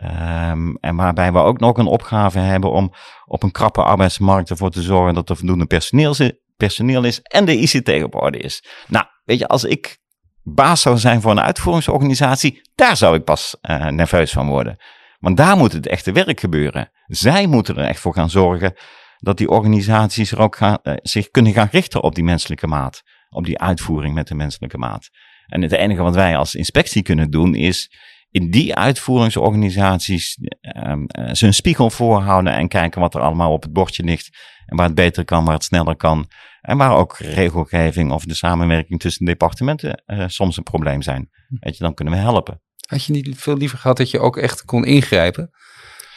Um, 0.04 0.76
en 0.76 0.96
waarbij 0.96 1.32
we 1.32 1.38
ook 1.38 1.60
nog 1.60 1.76
een 1.76 1.86
opgave 1.86 2.38
hebben 2.38 2.70
om 2.70 2.92
op 3.24 3.42
een 3.42 3.50
krappe 3.50 3.82
arbeidsmarkt 3.82 4.50
ervoor 4.50 4.70
te 4.70 4.82
zorgen 4.82 5.14
dat 5.14 5.30
er 5.30 5.36
voldoende 5.36 5.66
personeel, 5.66 6.14
personeel 6.56 7.04
is 7.04 7.20
en 7.20 7.44
de 7.44 7.56
ICT 7.56 8.02
op 8.02 8.14
orde 8.14 8.38
is. 8.38 8.64
Nou, 8.88 9.04
weet 9.24 9.38
je, 9.38 9.48
als 9.48 9.64
ik 9.64 9.98
baas 10.42 10.80
zou 10.80 10.98
zijn 10.98 11.20
voor 11.20 11.30
een 11.30 11.40
uitvoeringsorganisatie, 11.40 12.60
daar 12.74 12.96
zou 12.96 13.16
ik 13.16 13.24
pas 13.24 13.56
uh, 13.62 13.86
nerveus 13.86 14.32
van 14.32 14.48
worden. 14.48 14.76
Want 15.18 15.36
daar 15.36 15.56
moet 15.56 15.72
het 15.72 15.86
echte 15.86 16.12
werk 16.12 16.40
gebeuren. 16.40 16.90
Zij 17.06 17.46
moeten 17.46 17.76
er 17.76 17.84
echt 17.84 18.00
voor 18.00 18.14
gaan 18.14 18.30
zorgen 18.30 18.74
dat 19.22 19.38
die 19.38 19.48
organisaties 19.48 20.32
er 20.32 20.40
ook 20.40 20.56
gaan, 20.56 20.78
uh, 20.82 20.94
zich 21.02 21.30
kunnen 21.30 21.52
gaan 21.52 21.68
richten 21.70 22.02
op 22.02 22.14
die 22.14 22.24
menselijke 22.24 22.66
maat. 22.66 23.02
Op 23.28 23.44
die 23.44 23.58
uitvoering 23.58 24.14
met 24.14 24.28
de 24.28 24.34
menselijke 24.34 24.78
maat. 24.78 25.08
En 25.46 25.62
het 25.62 25.72
enige 25.72 26.02
wat 26.02 26.14
wij 26.14 26.36
als 26.36 26.54
inspectie 26.54 27.02
kunnen 27.02 27.30
doen 27.30 27.54
is 27.54 27.90
in 28.30 28.50
die 28.50 28.74
uitvoeringsorganisaties 28.74 30.38
um, 30.86 31.06
ze 31.32 31.46
een 31.46 31.54
spiegel 31.54 31.90
voorhouden 31.90 32.52
en 32.52 32.68
kijken 32.68 33.00
wat 33.00 33.14
er 33.14 33.20
allemaal 33.20 33.52
op 33.52 33.62
het 33.62 33.72
bordje 33.72 34.04
ligt. 34.04 34.38
En 34.66 34.76
waar 34.76 34.86
het 34.86 34.94
beter 34.94 35.24
kan, 35.24 35.44
waar 35.44 35.54
het 35.54 35.64
sneller 35.64 35.96
kan. 35.96 36.28
En 36.60 36.76
waar 36.76 36.96
ook 36.96 37.18
regelgeving 37.18 38.12
of 38.12 38.24
de 38.24 38.34
samenwerking 38.34 39.00
tussen 39.00 39.24
departementen 39.24 40.02
uh, 40.06 40.24
soms 40.26 40.56
een 40.56 40.62
probleem 40.62 41.02
zijn. 41.02 41.30
Hm. 41.48 41.54
Weet 41.60 41.76
je, 41.76 41.84
dan 41.84 41.94
kunnen 41.94 42.14
we 42.14 42.20
helpen. 42.20 42.60
Had 42.88 43.04
je 43.04 43.12
niet 43.12 43.38
veel 43.38 43.56
liever 43.56 43.78
gehad 43.78 43.96
dat 43.96 44.10
je 44.10 44.18
ook 44.18 44.36
echt 44.36 44.64
kon 44.64 44.84
ingrijpen? 44.84 45.50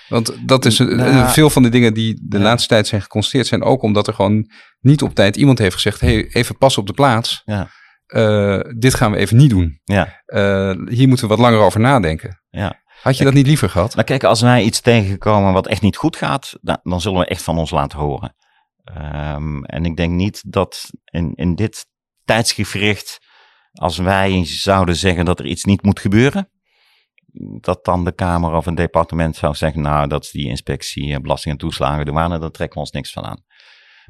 Want 0.07 0.47
dat 0.47 0.65
is 0.65 0.77
nou, 0.77 1.29
veel 1.29 1.50
van 1.50 1.63
de 1.63 1.69
dingen 1.69 1.93
die 1.93 2.19
de 2.24 2.39
laatste 2.39 2.69
tijd 2.69 2.88
zijn 2.88 3.01
geconstateerd 3.01 3.47
zijn 3.47 3.63
ook 3.63 3.81
omdat 3.81 4.07
er 4.07 4.13
gewoon 4.13 4.51
niet 4.79 5.01
op 5.01 5.15
tijd 5.15 5.35
iemand 5.35 5.57
heeft 5.57 5.75
gezegd: 5.75 6.00
hey, 6.00 6.27
even 6.27 6.57
pas 6.57 6.77
op 6.77 6.88
de 6.88 6.93
plaats. 6.93 7.41
Ja. 7.45 7.69
Uh, 8.07 8.59
dit 8.77 8.93
gaan 8.93 9.12
we 9.12 9.17
even 9.17 9.38
niet 9.38 9.50
doen. 9.50 9.79
Ja. 9.83 10.21
Uh, 10.25 10.71
hier 10.88 11.07
moeten 11.07 11.27
we 11.27 11.35
wat 11.35 11.43
langer 11.43 11.59
over 11.59 11.79
nadenken. 11.79 12.41
Ja. 12.50 12.83
Had 13.01 13.17
je 13.17 13.24
dat 13.24 13.33
niet 13.33 13.47
liever 13.47 13.69
gehad? 13.69 13.93
Nou 13.93 14.05
kijk, 14.05 14.24
als 14.24 14.41
wij 14.41 14.63
iets 14.63 14.81
tegenkomen 14.81 15.53
wat 15.53 15.67
echt 15.67 15.81
niet 15.81 15.97
goed 15.97 16.15
gaat, 16.15 16.57
dan, 16.62 16.79
dan 16.83 17.01
zullen 17.01 17.19
we 17.19 17.25
echt 17.25 17.41
van 17.41 17.57
ons 17.57 17.69
laten 17.69 18.00
horen. 18.00 18.35
Um, 18.97 19.65
en 19.65 19.85
ik 19.85 19.95
denk 19.95 20.13
niet 20.13 20.43
dat 20.51 20.89
in, 21.05 21.33
in 21.35 21.55
dit 21.55 21.85
tijdsgevricht, 22.25 23.19
als 23.71 23.97
wij 23.97 24.45
zouden 24.45 24.95
zeggen 24.95 25.25
dat 25.25 25.39
er 25.39 25.45
iets 25.45 25.63
niet 25.63 25.83
moet 25.83 26.00
gebeuren, 26.00 26.50
dat 27.37 27.85
dan 27.85 28.03
de 28.03 28.11
Kamer 28.11 28.53
of 28.53 28.65
een 28.65 28.75
departement 28.75 29.35
zou 29.35 29.55
zeggen, 29.55 29.81
nou, 29.81 30.07
dat 30.07 30.23
is 30.23 30.31
die 30.31 30.47
inspectie 30.47 31.13
eh, 31.13 31.21
belasting 31.21 31.53
en 31.53 31.59
toeslagen, 31.59 32.05
douane, 32.05 32.39
daar 32.39 32.51
trekken 32.51 32.75
we 32.75 32.83
ons 32.83 32.91
niks 32.91 33.11
van 33.11 33.25
aan. 33.25 33.43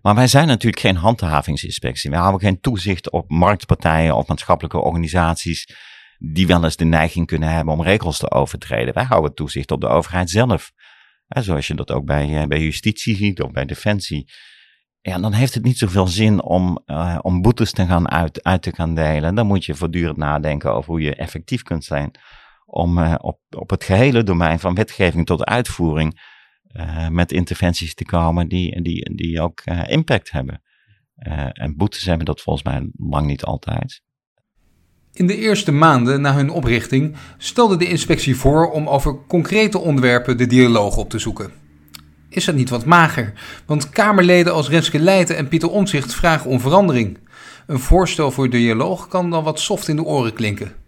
Maar 0.01 0.15
wij 0.15 0.27
zijn 0.27 0.47
natuurlijk 0.47 0.81
geen 0.81 0.95
handhavingsinspectie. 0.95 2.09
Wij 2.09 2.19
houden 2.19 2.41
geen 2.41 2.59
toezicht 2.59 3.09
op 3.09 3.29
marktpartijen 3.29 4.15
of 4.15 4.27
maatschappelijke 4.27 4.77
organisaties 4.77 5.75
die 6.17 6.47
wel 6.47 6.63
eens 6.63 6.75
de 6.75 6.85
neiging 6.85 7.27
kunnen 7.27 7.49
hebben 7.49 7.73
om 7.73 7.83
regels 7.83 8.17
te 8.17 8.31
overtreden. 8.31 8.93
Wij 8.93 9.03
houden 9.03 9.33
toezicht 9.33 9.71
op 9.71 9.81
de 9.81 9.87
overheid 9.87 10.29
zelf. 10.29 10.71
zoals 11.27 11.67
je 11.67 11.75
dat 11.75 11.91
ook 11.91 12.05
bij, 12.05 12.41
eh, 12.41 12.47
bij 12.47 12.61
justitie 12.61 13.15
ziet 13.15 13.41
of 13.41 13.51
bij 13.51 13.65
defensie. 13.65 14.31
Ja, 15.01 15.19
dan 15.19 15.33
heeft 15.33 15.53
het 15.53 15.63
niet 15.63 15.77
zoveel 15.77 16.07
zin 16.07 16.43
om, 16.43 16.79
uh, 16.85 17.19
om 17.21 17.41
boetes 17.41 17.71
te 17.71 17.85
gaan 17.85 18.09
uit, 18.09 18.43
uit 18.43 18.61
te 18.61 18.73
gaan 18.75 18.95
delen. 18.95 19.35
Dan 19.35 19.47
moet 19.47 19.65
je 19.65 19.75
voortdurend 19.75 20.17
nadenken 20.17 20.73
over 20.73 20.89
hoe 20.89 21.01
je 21.01 21.15
effectief 21.15 21.61
kunt 21.61 21.83
zijn 21.83 22.11
om 22.75 22.97
uh, 22.97 23.15
op, 23.17 23.39
op 23.49 23.69
het 23.69 23.83
gehele 23.83 24.23
domein 24.23 24.59
van 24.59 24.75
wetgeving 24.75 25.25
tot 25.25 25.43
uitvoering 25.43 26.33
met 27.09 27.31
interventies 27.31 27.93
te 27.93 28.05
komen 28.05 28.47
die, 28.47 28.81
die, 28.81 29.15
die 29.15 29.41
ook 29.41 29.61
impact 29.87 30.31
hebben. 30.31 30.61
en 31.51 31.75
boetes 31.77 32.05
hebben 32.05 32.25
dat 32.25 32.41
volgens 32.41 32.65
mij 32.65 32.89
lang 32.93 33.27
niet 33.27 33.43
altijd. 33.43 34.01
In 35.13 35.27
de 35.27 35.37
eerste 35.37 35.71
maanden 35.71 36.21
na 36.21 36.33
hun 36.33 36.49
oprichting 36.49 37.15
stelde 37.37 37.77
de 37.77 37.87
inspectie 37.87 38.35
voor 38.35 38.71
om 38.71 38.87
over 38.87 39.25
concrete 39.27 39.77
onderwerpen 39.77 40.37
de 40.37 40.47
dialoog 40.47 40.97
op 40.97 41.09
te 41.09 41.19
zoeken. 41.19 41.51
Is 42.29 42.45
dat 42.45 42.55
niet 42.55 42.69
wat 42.69 42.85
mager? 42.85 43.33
Want 43.65 43.89
Kamerleden 43.89 44.53
als 44.53 44.69
Renske 44.69 44.99
Leijten 44.99 45.37
en 45.37 45.47
Pieter 45.47 45.69
Omtzigt 45.69 46.13
vragen 46.13 46.49
om 46.49 46.59
verandering. 46.59 47.17
Een 47.67 47.79
voorstel 47.79 48.31
voor 48.31 48.49
dialoog 48.49 49.07
kan 49.07 49.29
dan 49.29 49.43
wat 49.43 49.59
soft 49.59 49.87
in 49.87 49.95
de 49.95 50.03
oren 50.03 50.33
klinken. 50.33 50.84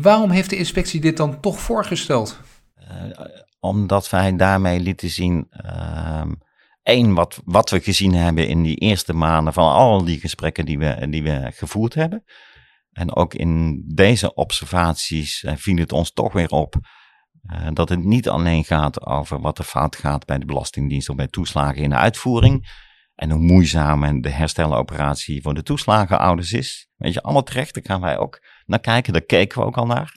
Waarom 0.00 0.30
heeft 0.30 0.50
de 0.50 0.56
inspectie 0.56 1.00
dit 1.00 1.16
dan 1.16 1.40
toch 1.40 1.60
voorgesteld? 1.60 2.40
Uh, 2.78 3.10
omdat 3.60 4.10
wij 4.10 4.36
daarmee 4.36 4.80
lieten 4.80 5.10
zien. 5.10 5.48
Uh, 6.84 7.12
wat, 7.14 7.40
wat 7.44 7.70
we 7.70 7.80
gezien 7.80 8.14
hebben 8.14 8.48
in 8.48 8.62
die 8.62 8.76
eerste 8.76 9.12
maanden 9.12 9.52
van 9.52 9.72
al 9.72 10.04
die 10.04 10.20
gesprekken 10.20 10.64
die 10.64 10.78
we, 10.78 11.06
die 11.10 11.22
we 11.22 11.52
gevoerd 11.54 11.94
hebben. 11.94 12.24
En 12.92 13.14
ook 13.16 13.34
in 13.34 13.82
deze 13.94 14.34
observaties 14.34 15.42
uh, 15.42 15.52
viel 15.56 15.76
het 15.76 15.92
ons 15.92 16.12
toch 16.12 16.32
weer 16.32 16.50
op 16.50 16.74
uh, 17.52 17.68
dat 17.72 17.88
het 17.88 18.04
niet 18.04 18.28
alleen 18.28 18.64
gaat 18.64 19.06
over 19.06 19.40
wat 19.40 19.58
er 19.58 19.64
fout 19.64 19.96
gaat 19.96 20.26
bij 20.26 20.38
de 20.38 20.46
Belastingdienst 20.46 21.08
of 21.08 21.16
bij 21.16 21.28
toeslagen 21.28 21.82
in 21.82 21.90
de 21.90 21.96
uitvoering. 21.96 22.84
En 23.14 23.30
hoe 23.30 23.42
moeizaam 23.42 24.20
de 24.20 24.30
hersteloperatie 24.30 25.42
voor 25.42 25.54
de 25.54 25.62
toeslagenouders 25.62 26.52
is. 26.52 26.88
Weet 26.96 27.12
je, 27.12 27.22
allemaal 27.22 27.42
terecht, 27.42 27.74
daar 27.74 27.84
gaan 27.86 28.00
wij 28.00 28.18
ook 28.18 28.40
naar 28.66 28.80
kijken. 28.80 29.12
Daar 29.12 29.22
keken 29.22 29.60
we 29.60 29.66
ook 29.66 29.76
al 29.76 29.86
naar. 29.86 30.16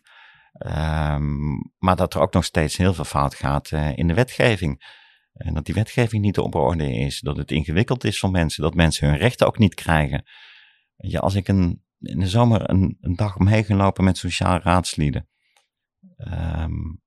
Um, 1.14 1.72
maar 1.78 1.96
dat 1.96 2.14
er 2.14 2.22
ook 2.22 2.34
nog 2.34 2.46
steeds 2.46 2.78
heel 2.78 2.94
veel 2.94 3.04
fout 3.04 3.36
gaat 3.36 3.72
uh, 3.72 3.98
in 3.98 4.08
de 4.08 4.14
wetgeving. 4.14 4.98
En 5.34 5.54
dat 5.54 5.66
die 5.66 5.76
wetgeving 5.76 6.22
niet 6.22 6.38
op 6.38 6.56
orde 6.56 6.92
is. 6.94 7.20
Dat 7.20 7.38
het 7.38 7.52
ingewikkeld 7.52 8.04
is 8.04 8.20
voor 8.20 8.32
mensen. 8.32 8.64
Dat 8.64 8.74
mensen 8.74 9.08
hun 9.08 9.18
rechten 9.18 9.48
ook 9.48 9.58
niet 9.58 9.74
krijgen. 9.74 10.24
Je, 10.96 11.20
als 11.20 11.36
ik 11.36 11.48
een 11.48 11.84
in 12.00 12.20
de 12.20 12.28
zomer 12.28 12.70
een, 12.70 12.98
een 13.02 13.16
dag 13.16 13.38
meegelopen 13.38 14.04
met 14.04 14.18
sociale 14.18 14.60
raadslieden. 14.60 15.28
Um, 16.18 17.02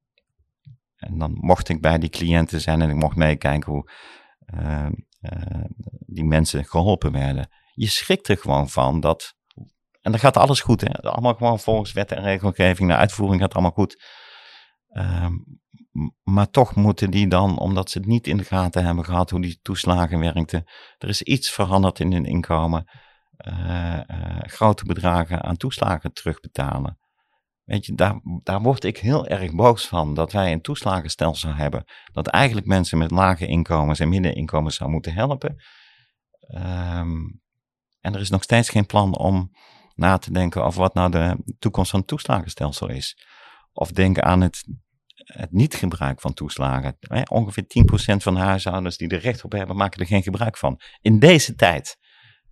en 0.97 1.19
dan 1.19 1.33
mocht 1.33 1.69
ik 1.69 1.81
bij 1.81 1.99
die 1.99 2.11
cliënten 2.11 2.61
zijn 2.61 2.83
en 2.83 2.91
ik 2.91 2.97
mocht 2.97 3.17
meekijken 3.17 3.73
hoe 3.73 3.91
uh, 4.55 4.89
uh, 5.21 5.65
die 6.07 6.25
mensen 6.25 6.65
geholpen 6.65 7.13
werden. 7.13 7.51
Je 7.75 7.89
schrikt 7.89 8.29
er 8.29 8.37
gewoon 8.37 8.69
van 8.69 9.01
dat. 9.01 9.37
En 10.03 10.11
dan 10.11 10.21
gaat 10.21 10.37
alles 10.37 10.61
goed, 10.61 10.81
hè? 10.81 11.03
Allemaal 11.03 11.35
gewoon 11.35 11.59
volgens 11.59 11.93
wet 11.93 12.13
en 12.13 12.23
regelgeving. 12.23 12.89
De 12.89 12.97
uitvoering 12.97 13.41
gaat 13.41 13.53
allemaal 13.53 13.71
goed. 13.71 14.03
Um, 14.93 15.61
maar 16.23 16.51
toch 16.51 16.75
moeten 16.75 17.11
die 17.11 17.29
dan, 17.29 17.59
omdat 17.59 17.91
ze 17.91 17.99
het 17.99 18.07
niet 18.07 18.27
in 18.27 18.37
de 18.37 18.45
gaten 18.45 18.85
hebben 18.85 19.05
gehad 19.05 19.31
hoe 19.31 19.41
die 19.41 19.59
toeslagen 19.63 20.19
werkten. 20.19 20.65
Er 20.99 21.09
is 21.09 21.23
iets 21.23 21.51
veranderd 21.51 22.01
in 22.01 22.13
hun 22.13 22.25
inkomen 22.25 22.91
uh, 23.47 24.01
uh, 24.07 24.41
grote 24.41 24.85
bedragen 24.85 25.43
aan 25.43 25.57
toeslagen 25.57 26.13
terugbetalen. 26.13 26.99
Weet 27.65 27.87
je, 27.87 27.95
daar, 27.95 28.21
daar 28.43 28.61
word 28.61 28.85
ik 28.85 28.99
heel 28.99 29.27
erg 29.27 29.55
boos 29.55 29.89
van 29.89 30.15
dat 30.15 30.33
wij 30.33 30.53
een 30.53 30.61
toeslagenstelsel 30.61 31.55
hebben. 31.55 31.85
Dat 32.13 32.27
eigenlijk 32.27 32.67
mensen 32.67 32.99
met 32.99 33.11
lage 33.11 33.47
inkomens 33.47 34.01
en 34.01 34.09
middeninkomens 34.09 34.77
zou 34.77 34.91
moeten 34.91 35.13
helpen. 35.13 35.57
Um, 36.55 37.41
en 38.01 38.15
er 38.15 38.21
is 38.21 38.31
nog 38.31 38.43
steeds 38.43 38.69
geen 38.69 38.87
plan 38.87 39.17
om 39.17 39.51
na 40.03 40.19
te 40.19 40.33
denken 40.33 40.65
over 40.65 40.81
wat 40.81 40.95
nou 40.95 41.11
de 41.11 41.37
toekomst 41.59 41.91
van 41.91 41.99
het 41.99 42.09
toeslagenstelsel 42.09 42.89
is. 42.89 43.27
Of 43.73 43.91
denken 43.91 44.25
aan 44.25 44.41
het, 44.41 44.65
het 45.15 45.53
niet-gebruik 45.53 46.21
van 46.21 46.35
toeslagen. 46.35 46.97
ongeveer 47.31 47.65
10% 48.15 48.17
van 48.17 48.35
de 48.35 48.41
huishoudens 48.41 48.97
die 48.97 49.09
er 49.09 49.19
recht 49.19 49.45
op 49.45 49.53
hebben, 49.53 49.77
maken 49.77 50.01
er 50.01 50.07
geen 50.07 50.23
gebruik 50.23 50.57
van. 50.57 50.81
In 51.01 51.19
deze 51.19 51.55
tijd 51.55 51.97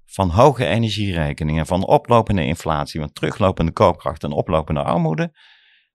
van 0.06 0.30
hoge 0.30 0.66
energierekeningen, 0.66 1.66
van 1.66 1.86
oplopende 1.86 2.44
inflatie, 2.44 3.00
van 3.00 3.12
teruglopende 3.12 3.72
koopkracht 3.72 4.24
en 4.24 4.32
oplopende 4.32 4.82
armoede, 4.82 5.32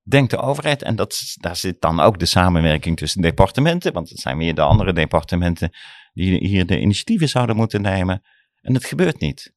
denkt 0.03 0.31
de 0.31 0.37
overheid, 0.37 0.81
en 0.81 0.95
dat, 0.95 1.35
daar 1.39 1.55
zit 1.55 1.81
dan 1.81 1.99
ook 1.99 2.19
de 2.19 2.25
samenwerking 2.25 2.97
tussen 2.97 3.21
departementen, 3.21 3.93
want 3.93 4.09
het 4.09 4.19
zijn 4.19 4.37
weer 4.37 4.55
de 4.55 4.61
andere 4.61 4.93
departementen 4.93 5.69
die 6.13 6.47
hier 6.47 6.65
de 6.65 6.79
initiatieven 6.79 7.29
zouden 7.29 7.55
moeten 7.55 7.81
nemen, 7.81 8.23
en 8.61 8.73
het 8.73 8.85
gebeurt 8.85 9.19
niet. 9.19 9.53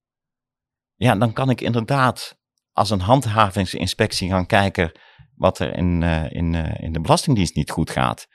Ja, 0.98 1.14
dan 1.14 1.32
kan 1.32 1.50
ik 1.50 1.60
inderdaad 1.60 2.38
als 2.72 2.90
een 2.90 3.00
handhavingsinspectie 3.00 4.28
gaan 4.28 4.46
kijken 4.46 4.92
wat 5.34 5.58
er 5.58 5.76
in, 5.76 6.02
uh, 6.02 6.30
in, 6.30 6.52
uh, 6.52 6.80
in 6.80 6.92
de 6.92 7.00
Belastingdienst 7.00 7.54
niet 7.54 7.70
goed 7.70 7.90
gaat. 7.90 8.26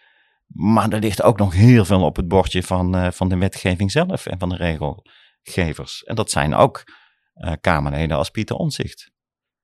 Maar 0.47 0.89
er 0.89 0.99
ligt 0.99 1.21
ook 1.21 1.37
nog 1.37 1.53
heel 1.53 1.85
veel 1.85 2.01
op 2.01 2.15
het 2.15 2.27
bordje 2.27 2.63
van, 2.63 2.95
uh, 2.95 3.11
van 3.11 3.29
de 3.29 3.37
wetgeving 3.37 3.91
zelf 3.91 4.25
en 4.25 4.39
van 4.39 4.49
de 4.49 4.55
regel 4.55 5.05
gevers. 5.41 6.03
En 6.03 6.15
dat 6.15 6.31
zijn 6.31 6.55
ook 6.55 6.83
Kamerleden 7.61 8.17
als 8.17 8.29
Pieter 8.29 8.55
Onzicht. 8.55 9.11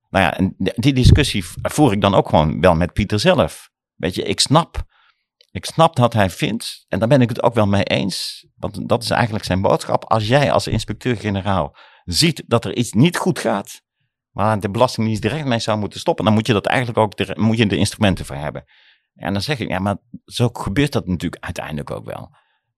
Nou 0.09 0.25
ja, 0.25 0.37
en 0.37 0.55
die 0.57 0.93
discussie 0.93 1.45
voer 1.61 1.91
ik 1.91 2.01
dan 2.01 2.15
ook 2.15 2.29
gewoon 2.29 2.61
wel 2.61 2.75
met 2.75 2.93
Pieter 2.93 3.19
zelf. 3.19 3.69
Weet 3.95 4.15
je, 4.15 4.23
ik 4.23 4.39
snap, 4.39 4.83
ik 5.51 5.65
snap 5.65 5.95
dat 5.95 6.13
hij 6.13 6.29
vindt, 6.29 6.85
en 6.87 6.99
daar 6.99 7.07
ben 7.07 7.21
ik 7.21 7.29
het 7.29 7.43
ook 7.43 7.53
wel 7.53 7.67
mee 7.67 7.83
eens, 7.83 8.47
want 8.55 8.89
dat 8.89 9.03
is 9.03 9.09
eigenlijk 9.09 9.45
zijn 9.45 9.61
boodschap. 9.61 10.05
Als 10.05 10.27
jij 10.27 10.51
als 10.51 10.67
inspecteur-generaal 10.67 11.75
ziet 12.13 12.43
dat 12.47 12.65
er 12.65 12.75
iets 12.75 12.93
niet 12.93 13.17
goed 13.17 13.39
gaat, 13.39 13.81
waar 14.29 14.59
de 14.59 14.69
Belastingdienst 14.69 15.21
direct 15.21 15.45
mee 15.45 15.59
zou 15.59 15.79
moeten 15.79 15.99
stoppen, 15.99 16.25
dan 16.25 16.33
moet 16.33 16.47
je 16.47 16.53
dat 16.53 16.65
eigenlijk 16.65 16.97
ook, 16.97 17.17
de, 17.17 17.35
moet 17.39 17.57
je 17.57 17.67
de 17.67 17.77
instrumenten 17.77 18.25
voor 18.25 18.35
hebben. 18.35 18.63
En 19.13 19.33
dan 19.33 19.41
zeg 19.41 19.59
ik, 19.59 19.69
ja, 19.69 19.79
maar 19.79 19.97
zo 20.25 20.49
gebeurt 20.53 20.91
dat 20.91 21.07
natuurlijk 21.07 21.43
uiteindelijk 21.43 21.91
ook 21.91 22.05
wel 22.05 22.29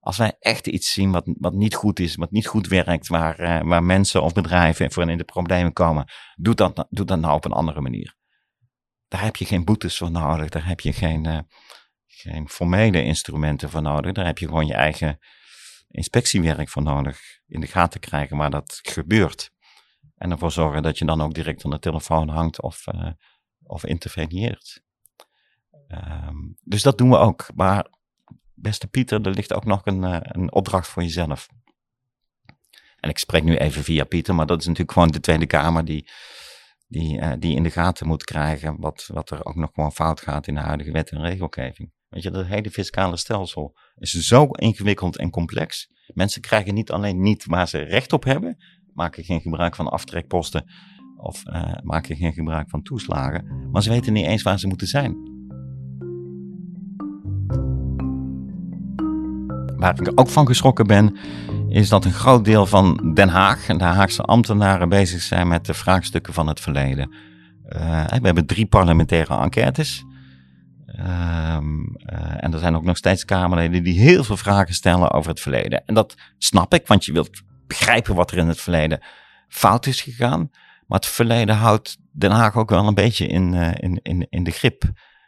als 0.02 0.18
wij 0.18 0.36
echt 0.40 0.68
iets 0.68 0.94
zien 0.94 1.12
wat, 1.12 1.24
wat 1.26 1.54
niet 1.54 1.76
goed 1.76 2.00
is, 2.00 2.16
wat 2.16 2.32
niet 2.32 2.48
goed 2.48 2.68
werkt, 2.68 3.08
waar, 3.08 3.40
uh, 3.40 3.62
waar 3.62 3.84
mensen 3.84 4.24
of 4.24 4.34
bedrijven 4.34 4.92
voor 4.92 5.10
in 5.10 5.18
de 5.18 5.24
problemen 5.24 5.74
komen, 5.74 6.06
doe 6.36 6.56
dat, 6.56 6.88
doe 6.90 7.06
dat 7.06 7.20
nou 7.20 7.34
op 7.34 7.46
een 7.46 7.52
andere 7.52 7.82
manier. 7.82 8.16
Daar 9.08 9.22
heb 9.24 9.36
je 9.36 9.46
geen 9.46 9.66
boetes 9.66 9.98
voor 9.98 10.12
nodig, 10.12 10.50
daar 10.50 10.68
heb 10.68 10.80
je 10.80 10.94
geen, 10.94 11.28
uh, 11.28 11.40
geen 12.08 12.50
formele 12.50 13.04
instrumenten 13.04 13.70
voor 13.70 13.82
nodig, 13.82 14.12
daar 14.12 14.26
heb 14.26 14.38
je 14.38 14.46
gewoon 14.46 14.68
je 14.68 14.74
eigen 14.74 15.20
inspectiewerk 15.92 16.70
voor 16.70 16.84
nodig, 16.84 17.20
in 17.48 17.62
de 17.62 17.68
gaten 17.68 18.00
krijgen 18.00 18.38
waar 18.38 18.52
dat 18.52 18.80
gebeurt. 18.82 19.52
En 20.18 20.32
ervoor 20.32 20.52
zorgen 20.52 20.84
dat 20.84 20.98
je 20.98 21.06
dan 21.06 21.22
ook 21.22 21.34
direct 21.34 21.66
aan 21.66 21.72
de 21.72 21.80
telefoon 21.80 22.30
hangt 22.30 22.62
of, 22.62 22.88
uh, 22.88 23.12
of 23.64 23.86
interveneert. 23.86 24.84
Um, 25.88 26.58
dus 26.64 26.82
dat 26.82 26.98
doen 26.98 27.10
we 27.10 27.18
ook. 27.18 27.48
Maar 27.56 27.88
beste 28.54 28.88
Pieter, 28.88 29.22
er 29.22 29.34
ligt 29.34 29.54
ook 29.54 29.66
nog 29.66 29.82
een, 29.84 30.04
eh, 30.04 30.18
een 30.22 30.52
opdracht 30.52 30.88
voor 30.88 31.04
jezelf. 31.04 31.48
En 33.00 33.10
ik 33.10 33.18
spreek 33.18 33.44
nu 33.44 33.58
even 33.58 33.84
via 33.84 34.04
Pieter, 34.04 34.36
maar 34.36 34.46
dat 34.46 34.60
is 34.60 34.66
natuurlijk 34.66 34.92
gewoon 34.92 35.12
de 35.12 35.20
Tweede 35.20 35.46
Kamer 35.46 35.86
die, 35.86 36.08
die, 36.88 37.18
uh, 37.18 37.32
die 37.40 37.56
in 37.56 37.64
de 37.64 37.72
gaten 37.72 38.08
moet 38.08 38.24
krijgen 38.24 38.80
wat, 38.80 39.10
wat 39.14 39.30
er 39.30 39.46
ook 39.46 39.56
nog 39.56 39.70
gewoon 39.74 39.92
fout 39.92 40.22
gaat 40.22 40.48
in 40.48 40.56
de 40.56 40.62
huidige 40.62 40.92
wet 40.92 41.10
en 41.10 41.22
regelgeving. 41.22 41.92
Weet 42.12 42.24
je, 42.24 42.32
dat 42.32 42.46
hele 42.46 42.72
fiscale 42.72 43.18
stelsel 43.18 43.78
is 43.98 44.12
zo 44.12 44.46
ingewikkeld 44.46 45.18
en 45.18 45.30
complex. 45.30 45.90
Mensen 46.14 46.42
krijgen 46.42 46.74
niet 46.74 46.92
alleen 46.92 47.22
niet 47.22 47.46
waar 47.46 47.68
ze 47.68 47.78
recht 47.78 48.14
op 48.14 48.24
hebben, 48.24 48.58
maken 48.94 49.24
geen 49.24 49.42
gebruik 49.42 49.76
van 49.76 49.88
aftrekposten 49.88 50.66
of 51.18 51.44
uh, 51.46 51.74
maken 51.84 52.16
geen 52.16 52.34
gebruik 52.34 52.70
van 52.70 52.82
toeslagen, 52.82 53.70
maar 53.72 53.84
ze 53.84 53.90
weten 53.90 54.14
niet 54.14 54.26
eens 54.26 54.42
waar 54.42 54.60
ze 54.60 54.68
moeten 54.68 54.88
zijn. 54.88 55.32
waar 59.82 60.00
ik 60.00 60.12
ook 60.16 60.30
van 60.30 60.48
geschrokken 60.48 60.88
ben, 60.88 61.18
is 61.70 61.90
dat 61.90 62.06
een 62.06 62.12
groot 62.12 62.46
deel 62.46 62.66
van 62.66 63.12
Den 63.14 63.30
Haag 63.30 63.68
en 63.68 63.78
de 63.78 63.84
Haagse 63.84 64.22
ambtenaren 64.22 64.90
bezig 64.90 65.22
zijn 65.22 65.48
met 65.48 65.66
de 65.66 65.74
vraagstukken 65.74 66.34
van 66.34 66.48
het 66.48 66.60
verleden. 66.60 67.16
Uh, 67.70 68.06
we 68.06 68.20
hebben 68.22 68.46
drie 68.46 68.66
parlementaire 68.66 69.38
enquêtes. 69.38 70.06
Uh, 71.00 71.06
uh, 71.06 72.44
en 72.44 72.54
er 72.54 72.60
zijn 72.60 72.76
ook 72.76 72.84
nog 72.84 72.98
steeds 72.98 73.26
Kamerleden 73.26 73.84
die 73.84 74.00
heel 74.00 74.24
veel 74.24 74.38
vragen 74.38 74.74
stellen 74.74 75.12
over 75.12 75.30
het 75.30 75.40
verleden. 75.40 75.86
En 75.86 75.94
dat 75.94 76.16
snap 76.38 76.74
ik, 76.74 76.88
want 76.88 77.06
je 77.06 77.12
wilt 77.12 77.42
begrijpen 77.68 78.16
wat 78.16 78.32
er 78.32 78.38
in 78.38 78.48
het 78.48 78.62
verleden 78.62 79.04
fout 79.48 79.86
is 79.86 80.02
gegaan. 80.02 80.50
Maar 80.88 81.00
het 81.00 81.10
verleden 81.10 81.56
houdt 81.56 81.98
Den 82.12 82.32
Haag 82.32 82.56
ook 82.56 82.70
wel 82.70 82.88
een 82.88 82.94
beetje 82.94 83.28
in, 83.28 83.54
uh, 83.54 83.72
in, 83.78 84.00
in, 84.02 84.28
in 84.30 84.44
de 84.44 84.52
grip, 84.52 84.84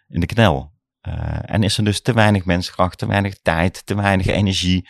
in 0.08 0.20
de 0.20 0.25
knel. 0.25 0.72
Uh, 1.08 1.39
en 1.41 1.63
is 1.63 1.77
er 1.77 1.84
dus 1.84 2.01
te 2.01 2.13
weinig 2.13 2.46
menskracht, 2.46 2.98
te 2.98 3.08
weinig 3.08 3.41
tijd, 3.41 3.86
te 3.86 3.96
weinig 3.96 4.27
energie. 4.27 4.89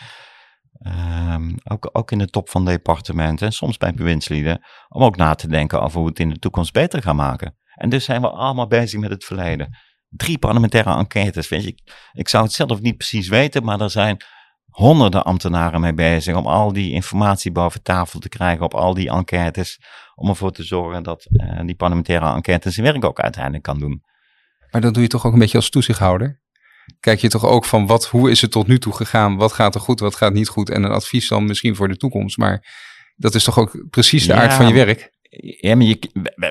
Um, 1.34 1.56
ook, 1.63 1.89
ook 1.92 2.12
in 2.12 2.18
de 2.18 2.27
top 2.27 2.50
van 2.50 2.65
departementen 2.65 3.46
en 3.46 3.53
soms 3.53 3.77
bij 3.77 3.94
bewindslieden. 3.94 4.63
Om 4.89 5.03
ook 5.03 5.15
na 5.15 5.36
te 5.36 5.48
denken 5.48 5.82
over 5.82 5.96
hoe 5.96 6.03
we 6.03 6.10
het 6.10 6.20
in 6.20 6.30
de 6.30 6.39
toekomst 6.39 6.74
beter 6.74 7.01
gaan 7.01 7.15
maken. 7.15 7.58
En 7.75 7.89
dus 7.89 8.06
zijn 8.06 8.22
we 8.22 8.30
allemaal 8.30 8.68
bezig 8.68 9.00
met 9.00 9.10
het 9.10 9.25
verleden. 9.25 9.77
Drie 10.15 10.38
parlementaire 10.38 10.96
enquêtes. 10.96 11.50
Weet 11.50 11.63
je, 11.63 11.67
ik, 11.67 11.79
ik 12.12 12.29
zou 12.29 12.43
het 12.43 12.53
zelf 12.53 12.82
niet 12.82 12.98
precies 12.98 13.27
weten, 13.27 13.63
maar 13.63 13.82
er 13.82 13.89
zijn 13.89 14.17
honderden 14.70 15.24
ambtenaren 15.24 15.82
mee 15.82 15.93
bezig 15.93 16.36
om 16.36 16.48
al 16.48 16.74
die 16.74 16.91
informatie 16.91 17.51
boven 17.51 17.84
tafel 17.84 18.20
te 18.20 18.29
krijgen 18.29 18.65
op 18.65 18.74
al 18.74 18.93
die 18.93 19.10
enquêtes. 19.10 19.79
Om 20.15 20.29
ervoor 20.29 20.51
te 20.51 20.63
zorgen 20.63 21.03
dat 21.03 21.27
uh, 21.32 21.60
die 21.65 21.75
parlementaire 21.75 22.34
enquêtes 22.34 22.74
zijn 22.74 22.86
werk 22.86 23.05
ook 23.05 23.20
uiteindelijk 23.20 23.63
kan 23.63 23.79
doen. 23.79 24.03
Maar 24.72 24.82
dat 24.82 24.93
doe 24.93 25.03
je 25.03 25.10
toch 25.10 25.25
ook 25.25 25.34
een 25.34 25.39
beetje 25.39 25.58
als 25.58 25.70
toezichthouder? 25.70 26.41
kijk 27.00 27.20
je 27.20 27.29
toch 27.29 27.46
ook 27.46 27.65
van 27.65 27.88
wat, 27.88 28.05
hoe 28.05 28.32
is 28.32 28.41
het 28.41 28.51
tot 28.51 28.67
nu 28.67 28.79
toe 28.79 28.93
gegaan? 28.93 29.36
Wat 29.36 29.53
gaat 29.53 29.75
er 29.75 29.82
goed, 29.82 30.00
wat 30.00 30.15
gaat 30.15 30.34
niet 30.34 30.48
goed? 30.48 30.70
En 30.70 30.84
een 30.84 30.91
advies 30.91 31.27
dan 31.27 31.46
misschien 31.46 31.75
voor 31.75 31.88
de 31.88 31.98
toekomst. 31.98 32.38
Maar 32.38 32.65
dat 33.15 33.36
is 33.36 33.43
toch 33.43 33.60
ook 33.60 33.86
precies 33.89 34.27
de 34.27 34.34
aard 34.34 34.53
van 34.53 34.67
je 34.67 34.74
werk? 34.74 35.12
Ja, 35.42 35.75
maar 35.75 35.86
je, 35.86 36.00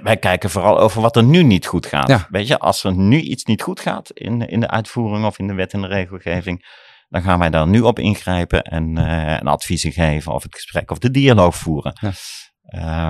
wij, 0.02 0.16
kijken 0.16 0.50
vooral 0.50 0.78
over 0.78 1.00
wat 1.00 1.16
er 1.16 1.24
nu 1.24 1.42
niet 1.42 1.66
goed 1.66 1.86
gaat. 1.86 2.26
Weet 2.30 2.46
je, 2.46 2.58
als 2.58 2.84
er 2.84 2.94
nu 2.94 3.20
iets 3.20 3.44
niet 3.44 3.62
goed 3.62 3.80
gaat 3.80 4.10
in, 4.10 4.48
in 4.48 4.60
de 4.60 4.68
uitvoering 4.68 5.24
of 5.24 5.38
in 5.38 5.46
de 5.46 5.54
wet 5.54 5.72
en 5.72 5.80
de 5.80 5.86
regelgeving, 5.86 6.64
dan 7.08 7.22
gaan 7.22 7.38
wij 7.38 7.50
daar 7.50 7.68
nu 7.68 7.80
op 7.80 7.98
ingrijpen 7.98 8.62
en, 8.62 8.98
uh, 8.98 9.38
adviezen 9.40 9.92
geven 9.92 10.32
of 10.32 10.42
het 10.42 10.54
gesprek 10.54 10.90
of 10.90 10.98
de 10.98 11.10
dialoog 11.10 11.56
voeren. 11.56 11.92
Ja. 12.00 12.12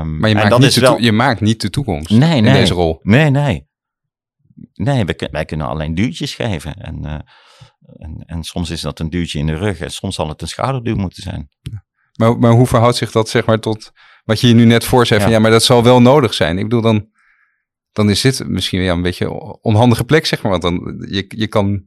Um, 0.01 0.19
maar 0.19 0.29
je 0.29 0.35
maakt, 0.35 0.59
niet 0.59 0.75
wel... 0.75 0.99
je 0.99 1.13
maakt 1.13 1.41
niet 1.41 1.61
de 1.61 1.71
toekomst 1.71 2.11
nee, 2.11 2.37
in 2.37 2.45
deze 2.45 2.75
rol. 2.75 2.99
Nee, 3.03 3.31
nee. 3.31 3.71
Nee, 4.73 5.05
wij, 5.05 5.29
wij 5.31 5.45
kunnen 5.45 5.67
alleen 5.67 5.95
duwtjes 5.95 6.35
geven. 6.35 6.75
En, 6.75 7.05
uh, 7.05 7.13
en, 7.97 8.23
en, 8.27 8.43
soms 8.43 8.71
is 8.71 8.81
dat 8.81 8.99
een 8.99 9.11
duwtje 9.11 9.39
in 9.39 9.47
de 9.47 9.57
rug 9.57 9.81
en 9.81 9.91
soms 9.91 10.15
zal 10.15 10.29
het 10.29 10.43
een 10.43 10.49
schouderduw 10.49 10.97
moeten 10.97 11.23
zijn. 11.23 11.49
Maar, 12.13 12.39
maar 12.39 12.53
hoe 12.53 12.67
verhoudt 12.67 12.97
zich 12.97 13.13
dat 13.13 13.29
zeg 13.29 13.47
maar 13.47 13.61
tot 13.61 13.93
wat 14.23 14.41
je 14.41 14.49
je 14.49 14.55
nu 14.55 14.65
net 14.65 14.85
voor 14.85 15.07
zei? 15.07 15.19
Ja. 15.19 15.25
Van, 15.25 15.35
ja, 15.35 15.41
maar 15.41 15.51
dat 15.51 15.63
zal 15.63 15.83
wel 15.83 16.03
nodig 16.03 16.35
zijn. 16.35 16.59
Ik 16.59 16.63
bedoel, 16.65 16.81
dan, 16.81 17.09
dan 17.93 18.11
is 18.11 18.21
dit 18.21 18.49
misschien 18.49 18.83
ja, 18.83 18.93
een 18.93 19.03
beetje 19.03 19.25
een 19.25 19.59
onhandige 19.61 20.05
plek, 20.05 20.27
zeg 20.27 20.43
maar. 20.43 20.51
Want 20.51 20.63
dan, 20.63 21.05
je, 21.09 21.25
je 21.29 21.47
kan 21.47 21.85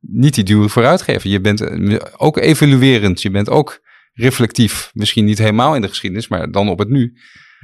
niet 0.00 0.34
die 0.34 0.44
duw 0.44 0.68
vooruit 0.68 1.02
geven. 1.02 1.30
Je 1.30 1.40
bent 1.40 1.60
eh, 1.60 1.98
ook 2.16 2.36
evaluerend. 2.36 3.22
Je 3.22 3.30
bent 3.30 3.48
ook 3.48 3.80
reflectief. 4.12 4.90
Misschien 4.92 5.24
niet 5.24 5.38
helemaal 5.38 5.74
in 5.74 5.80
de 5.80 5.88
geschiedenis, 5.88 6.28
maar 6.28 6.50
dan 6.50 6.68
op 6.68 6.78
het 6.78 6.88
nu. 6.88 7.14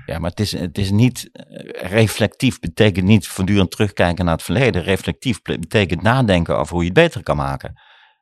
Ja, 0.06 0.18
maar 0.18 0.30
het 0.30 0.40
is, 0.40 0.52
het 0.52 0.78
is 0.78 0.90
niet 0.90 1.28
eh, 1.32 1.90
reflectief, 1.90 2.60
betekent 2.60 3.06
niet 3.06 3.28
voortdurend 3.28 3.70
terugkijken 3.70 4.24
naar 4.24 4.34
het 4.34 4.42
verleden. 4.42 4.82
Reflectief 4.82 5.42
betekent 5.42 6.02
nadenken 6.02 6.58
over 6.58 6.72
hoe 6.72 6.82
je 6.82 6.90
het 6.90 6.98
beter 6.98 7.22
kan 7.22 7.36
maken. 7.36 7.72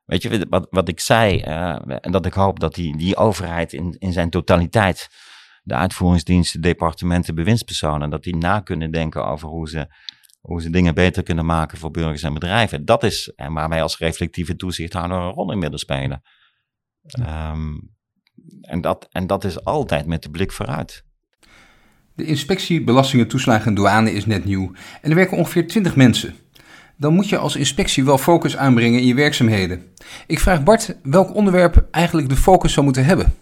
Weet 0.05 0.23
je, 0.23 0.47
wat, 0.49 0.67
wat 0.71 0.89
ik 0.89 1.01
zei, 1.01 1.43
uh, 1.47 1.79
en 2.01 2.13
dat 2.13 2.27
ik 2.27 2.33
hoop 2.33 2.61
dat 2.61 2.75
die, 2.75 2.97
die 2.97 3.17
overheid 3.17 3.73
in, 3.73 3.97
in 3.99 4.13
zijn 4.13 4.31
totaliteit, 4.31 5.09
de 5.67 5.75
uitvoeringsdiensten, 5.75 6.61
departementen, 6.61 7.35
bewindspersonen, 7.35 8.11
dat 8.11 8.23
die 8.23 8.37
na 8.37 8.61
kunnen 8.61 8.91
denken 8.91 9.27
over 9.27 9.49
hoe 9.49 9.69
ze, 9.69 9.87
hoe 10.41 10.63
ze 10.63 10.71
dingen 10.71 10.95
beter 10.95 11.23
kunnen 11.23 11.47
maken 11.47 11.79
voor 11.79 11.91
burgers 11.91 12.23
en 12.23 12.35
bedrijven. 12.35 12.85
Dat 12.85 13.05
is 13.05 13.33
en 13.37 13.53
waar 13.53 13.69
wij 13.69 13.83
als 13.83 13.99
reflectieve 13.99 14.57
toezichthouder 14.57 15.17
een 15.17 15.31
rol 15.31 15.53
in 15.53 15.61
willen 15.61 15.79
spelen. 15.79 16.23
Um, 17.19 17.95
en, 18.61 18.81
dat, 18.81 19.09
en 19.11 19.27
dat 19.27 19.45
is 19.45 19.65
altijd 19.65 20.07
met 20.07 20.23
de 20.23 20.31
blik 20.31 20.53
vooruit. 20.53 21.05
De 22.15 22.25
inspectie 22.25 22.85
Belastingen, 22.85 23.29
Toeslagen 23.29 23.67
en 23.67 23.75
Douane 23.75 24.13
is 24.13 24.27
net 24.27 24.45
nieuw 24.45 24.73
en 25.03 25.11
er 25.11 25.17
werken 25.17 25.37
ongeveer 25.37 25.67
20 25.67 25.97
mensen. 25.97 26.35
Dan 26.97 27.15
moet 27.15 27.29
je 27.29 27.39
als 27.39 27.57
inspectie 27.57 28.05
wel 28.05 28.19
focus 28.19 28.57
aanbrengen 28.57 29.01
in 29.01 29.07
je 29.07 29.15
werkzaamheden. 29.15 29.83
Ik 30.27 30.41
vraag 30.41 30.63
Bart 30.63 30.97
welk 31.03 31.35
onderwerp 31.35 31.89
eigenlijk 31.91 32.29
de 32.29 32.37
focus 32.37 32.73
zou 32.73 32.85
moeten 32.85 33.05
hebben. 33.05 33.35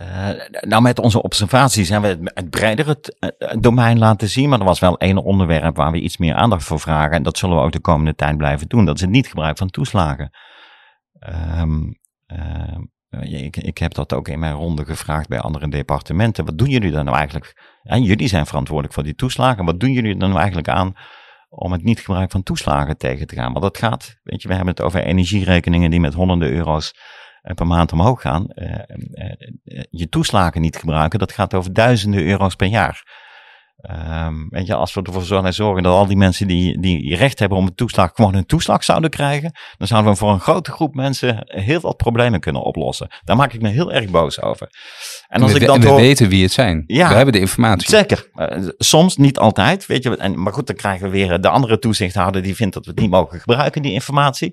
Uh, 0.00 0.28
nou, 0.60 0.82
met 0.82 0.98
onze 0.98 1.22
observaties 1.22 1.88
hebben 1.88 2.20
we 2.20 2.30
het, 2.34 2.50
bredere 2.50 2.98
uh, 3.20 3.50
domein 3.58 3.98
laten 3.98 4.28
zien, 4.28 4.48
maar 4.48 4.58
er 4.58 4.64
was 4.64 4.78
wel 4.78 4.98
één 4.98 5.18
onderwerp 5.18 5.76
waar 5.76 5.92
we 5.92 6.00
iets 6.00 6.16
meer 6.16 6.34
aandacht 6.34 6.64
voor 6.64 6.80
vragen. 6.80 7.12
En 7.12 7.22
dat 7.22 7.38
zullen 7.38 7.56
we 7.56 7.62
ook 7.62 7.72
de 7.72 7.80
komende 7.80 8.14
tijd 8.14 8.36
blijven 8.36 8.68
doen. 8.68 8.84
Dat 8.84 8.94
is 8.94 9.00
het 9.00 9.10
niet 9.10 9.26
gebruik 9.26 9.58
van 9.58 9.70
toeslagen. 9.70 10.30
Uh, 11.28 11.62
ik, 13.20 13.56
ik, 13.56 13.78
heb 13.78 13.94
dat 13.94 14.12
ook 14.12 14.28
in 14.28 14.38
mijn 14.38 14.54
ronde 14.54 14.84
gevraagd 14.84 15.28
bij 15.28 15.40
andere 15.40 15.68
departementen. 15.68 16.44
Wat 16.44 16.58
doen 16.58 16.68
jullie 16.68 16.90
dan 16.90 17.04
nou 17.04 17.16
eigenlijk? 17.16 17.78
En 17.82 18.02
jullie 18.02 18.28
zijn 18.28 18.46
verantwoordelijk 18.46 18.94
voor 18.94 19.02
die 19.02 19.14
toeslagen. 19.14 19.64
Wat 19.64 19.80
doen 19.80 19.92
jullie 19.92 20.16
dan 20.16 20.28
nou 20.28 20.40
eigenlijk 20.40 20.68
aan 20.68 20.92
om 21.48 21.72
het 21.72 21.82
niet 21.82 22.00
gebruik 22.00 22.30
van 22.30 22.42
toeslagen 22.42 22.96
tegen 22.96 23.26
te 23.26 23.34
gaan? 23.34 23.52
Want 23.52 23.64
dat 23.64 23.78
gaat, 23.78 24.16
weet 24.22 24.42
je, 24.42 24.48
we 24.48 24.54
hebben 24.54 24.74
het 24.74 24.82
over 24.82 25.04
energierekeningen 25.04 25.90
die 25.90 26.00
met 26.00 26.14
honderden 26.14 26.50
euro's 26.50 26.90
eh, 26.90 27.00
per 27.54 27.66
maand 27.66 27.92
omhoog 27.92 28.20
gaan. 28.20 28.46
Uh, 28.54 28.68
uh, 28.68 29.82
je 29.90 30.08
toeslagen 30.08 30.60
niet 30.60 30.76
gebruiken, 30.76 31.18
dat 31.18 31.32
gaat 31.32 31.54
over 31.54 31.72
duizenden 31.72 32.24
euro's 32.24 32.54
per 32.54 32.68
jaar. 32.68 33.22
Um, 34.26 34.46
weet 34.50 34.66
je, 34.66 34.74
als 34.74 34.94
we 34.94 35.02
ervoor 35.02 35.52
zorgen 35.52 35.82
dat 35.82 35.92
al 35.92 36.06
die 36.06 36.16
mensen 36.16 36.46
die, 36.46 36.80
die 36.80 37.16
recht 37.16 37.38
hebben 37.38 37.58
om 37.58 37.66
een 37.66 37.74
toeslag 37.74 38.10
gewoon 38.14 38.34
een 38.34 38.46
toeslag 38.46 38.84
zouden 38.84 39.10
krijgen, 39.10 39.52
dan 39.78 39.86
zouden 39.86 40.12
we 40.12 40.18
voor 40.18 40.30
een 40.30 40.40
grote 40.40 40.70
groep 40.70 40.94
mensen 40.94 41.42
heel 41.44 41.80
wat 41.80 41.96
problemen 41.96 42.40
kunnen 42.40 42.62
oplossen. 42.62 43.08
Daar 43.24 43.36
maak 43.36 43.52
ik 43.52 43.60
me 43.60 43.68
heel 43.68 43.92
erg 43.92 44.10
boos 44.10 44.42
over. 44.42 44.68
En, 45.28 45.42
als 45.42 45.52
we, 45.52 45.60
ik 45.60 45.66
dan 45.66 45.80
we 45.80 45.94
weten 45.94 46.28
wie 46.28 46.42
het 46.42 46.52
zijn. 46.52 46.84
Ja, 46.86 47.08
we 47.08 47.14
hebben 47.14 47.34
de 47.34 47.40
informatie. 47.40 47.88
Zeker. 47.88 48.30
Uh, 48.34 48.68
soms, 48.78 49.16
niet 49.16 49.38
altijd. 49.38 49.86
Weet 49.86 50.02
je, 50.02 50.16
en, 50.16 50.42
maar 50.42 50.52
goed, 50.52 50.66
dan 50.66 50.76
krijgen 50.76 51.04
we 51.04 51.12
weer 51.12 51.40
de 51.40 51.48
andere 51.48 51.78
toezichthouder 51.78 52.42
die 52.42 52.54
vindt 52.54 52.74
dat 52.74 52.84
we 52.84 52.90
het 52.90 53.00
niet 53.00 53.10
mogen 53.10 53.40
gebruiken, 53.40 53.82
die 53.82 53.92
informatie. 53.92 54.52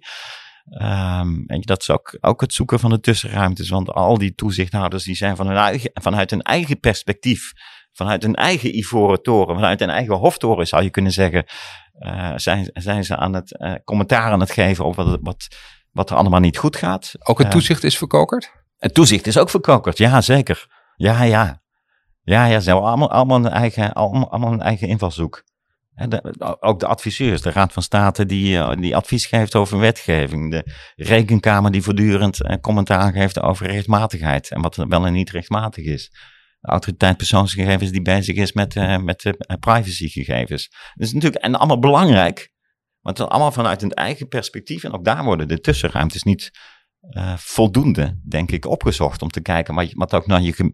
Um, 0.73 1.43
en 1.47 1.61
dat 1.61 1.81
is 1.81 1.89
ook, 1.89 2.17
ook 2.21 2.41
het 2.41 2.53
zoeken 2.53 2.79
van 2.79 2.89
de 2.89 2.99
tussenruimtes. 2.99 3.69
Want 3.69 3.89
al 3.89 4.17
die 4.17 4.35
toezichthouders 4.35 5.03
die 5.03 5.15
zijn 5.15 5.35
van 5.35 5.47
hun 5.47 5.57
eigen, 5.57 5.91
vanuit 5.93 6.29
hun 6.29 6.41
eigen 6.41 6.79
perspectief 6.79 7.51
vanuit 7.91 8.23
een 8.23 8.35
eigen 8.35 8.77
ivoren 8.77 9.21
toren, 9.21 9.55
vanuit 9.55 9.81
een 9.81 9.89
eigen 9.89 10.15
hoftoren 10.15 10.67
zou 10.67 10.83
je 10.83 10.89
kunnen 10.89 11.11
zeggen, 11.11 11.45
uh, 11.99 12.31
zijn, 12.35 12.69
zijn 12.73 13.03
ze 13.03 13.15
aan 13.15 13.33
het 13.33 13.59
uh, 13.59 13.73
commentaar 13.83 14.31
aan 14.31 14.39
het 14.39 14.51
geven 14.51 14.85
over 14.85 15.05
wat, 15.05 15.19
wat, 15.21 15.47
wat 15.91 16.09
er 16.09 16.15
allemaal 16.15 16.39
niet 16.39 16.57
goed 16.57 16.75
gaat. 16.75 17.13
Ook 17.19 17.37
het 17.37 17.47
eh, 17.47 17.53
toezicht 17.53 17.83
is 17.83 17.97
verkokerd? 17.97 18.51
Het 18.77 18.93
toezicht 18.93 19.27
is 19.27 19.37
ook 19.37 19.49
verkokerd, 19.49 19.97
ja 19.97 20.21
zeker. 20.21 20.67
Ja, 20.95 21.23
ja. 21.23 21.61
Ja, 22.23 22.45
ja, 22.45 22.59
ze 22.59 22.69
hebben 22.69 22.87
allemaal, 22.87 23.11
allemaal, 23.11 23.37
een, 23.37 23.47
eigen, 23.47 23.93
allemaal, 23.93 24.31
allemaal 24.31 24.53
een 24.53 24.61
eigen 24.61 24.87
invalshoek. 24.87 25.43
Ook 26.59 26.79
de 26.79 26.87
adviseurs, 26.87 27.41
de 27.41 27.51
Raad 27.51 27.73
van 27.73 27.83
State 27.83 28.25
die, 28.25 28.75
die 28.75 28.95
advies 28.95 29.25
geeft 29.25 29.55
over 29.55 29.79
wetgeving. 29.79 30.51
De 30.51 30.71
Rekenkamer 30.95 31.71
die 31.71 31.81
voortdurend 31.81 32.59
commentaar 32.61 33.11
geeft 33.11 33.41
over 33.41 33.67
rechtmatigheid 33.67 34.49
en 34.49 34.61
wat 34.61 34.75
wel 34.75 35.05
en 35.05 35.13
niet 35.13 35.29
rechtmatig 35.29 35.85
is 35.85 36.11
de 36.61 36.67
autoriteit 36.67 37.17
persoonsgegevens 37.17 37.91
die 37.91 38.01
bezig 38.01 38.35
is 38.35 38.53
met, 38.53 38.75
uh, 38.75 38.97
met 38.97 39.37
privacygegevens. 39.59 40.69
Dat 40.93 41.07
is 41.07 41.13
natuurlijk 41.13 41.43
en 41.43 41.55
allemaal 41.55 41.79
belangrijk, 41.79 42.51
want 42.99 43.19
is 43.19 43.25
allemaal 43.25 43.51
vanuit 43.51 43.81
een 43.81 43.91
eigen 43.91 44.27
perspectief. 44.27 44.83
En 44.83 44.93
ook 44.93 45.05
daar 45.05 45.23
worden 45.23 45.47
de 45.47 45.59
tussenruimtes 45.59 46.23
niet 46.23 46.51
voldoende, 47.35 48.19
denk 48.27 48.51
ik, 48.51 48.65
opgezocht 48.65 49.21
om 49.21 49.29
te 49.29 49.41
kijken 49.41 49.75
wat, 49.75 49.91
wat 49.93 50.13
ook 50.13 50.27
nou 50.27 50.41
je, 50.41 50.73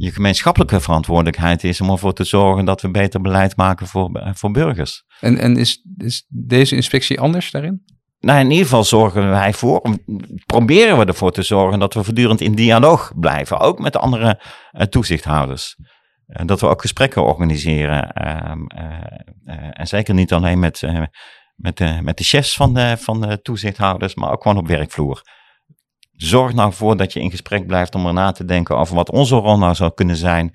je 0.00 0.12
gemeenschappelijke 0.12 0.80
verantwoordelijkheid 0.80 1.64
is 1.64 1.80
om 1.80 1.90
ervoor 1.90 2.12
te 2.12 2.24
zorgen 2.24 2.64
dat 2.64 2.82
we 2.82 2.90
beter 2.90 3.20
beleid 3.20 3.56
maken 3.56 3.86
voor, 3.86 4.30
voor 4.34 4.50
burgers. 4.50 5.04
En, 5.20 5.38
en 5.38 5.56
is, 5.56 5.82
is 5.96 6.26
deze 6.28 6.74
inspectie 6.74 7.20
anders 7.20 7.50
daarin? 7.50 7.82
Nou, 8.20 8.40
in 8.40 8.50
ieder 8.50 8.64
geval 8.64 8.84
zorgen 8.84 9.30
wij 9.30 9.52
voor, 9.52 9.82
proberen 10.46 10.98
we 10.98 11.04
ervoor 11.04 11.32
te 11.32 11.42
zorgen 11.42 11.78
dat 11.78 11.94
we 11.94 12.04
voortdurend 12.04 12.40
in 12.40 12.54
dialoog 12.54 13.12
blijven, 13.16 13.58
ook 13.58 13.78
met 13.78 13.92
de 13.92 13.98
andere 13.98 14.40
uh, 14.72 14.82
toezichthouders. 14.82 15.76
Uh, 16.26 16.46
dat 16.46 16.60
we 16.60 16.66
ook 16.66 16.80
gesprekken 16.80 17.24
organiseren. 17.24 18.12
Uh, 18.22 18.52
en 19.70 19.86
zeker 19.86 20.14
niet 20.14 20.32
alleen 20.32 20.58
met, 20.58 20.82
met, 21.54 21.76
de, 21.76 21.98
met 22.02 22.18
de 22.18 22.24
chefs 22.24 22.54
van 22.54 22.74
de, 22.74 22.96
van 22.98 23.20
de 23.20 23.40
toezichthouders, 23.42 24.14
maar 24.14 24.32
ook 24.32 24.42
gewoon 24.42 24.58
op 24.58 24.66
werkvloer. 24.66 25.22
Zorg 26.22 26.54
nou 26.54 26.72
voor 26.72 26.96
dat 26.96 27.12
je 27.12 27.20
in 27.20 27.30
gesprek 27.30 27.66
blijft 27.66 27.94
om 27.94 28.06
er 28.06 28.12
na 28.12 28.32
te 28.32 28.44
denken 28.44 28.76
over 28.76 28.94
wat 28.94 29.10
onze 29.10 29.34
rol 29.34 29.58
nou 29.58 29.74
zou 29.74 29.94
kunnen 29.94 30.16
zijn 30.16 30.52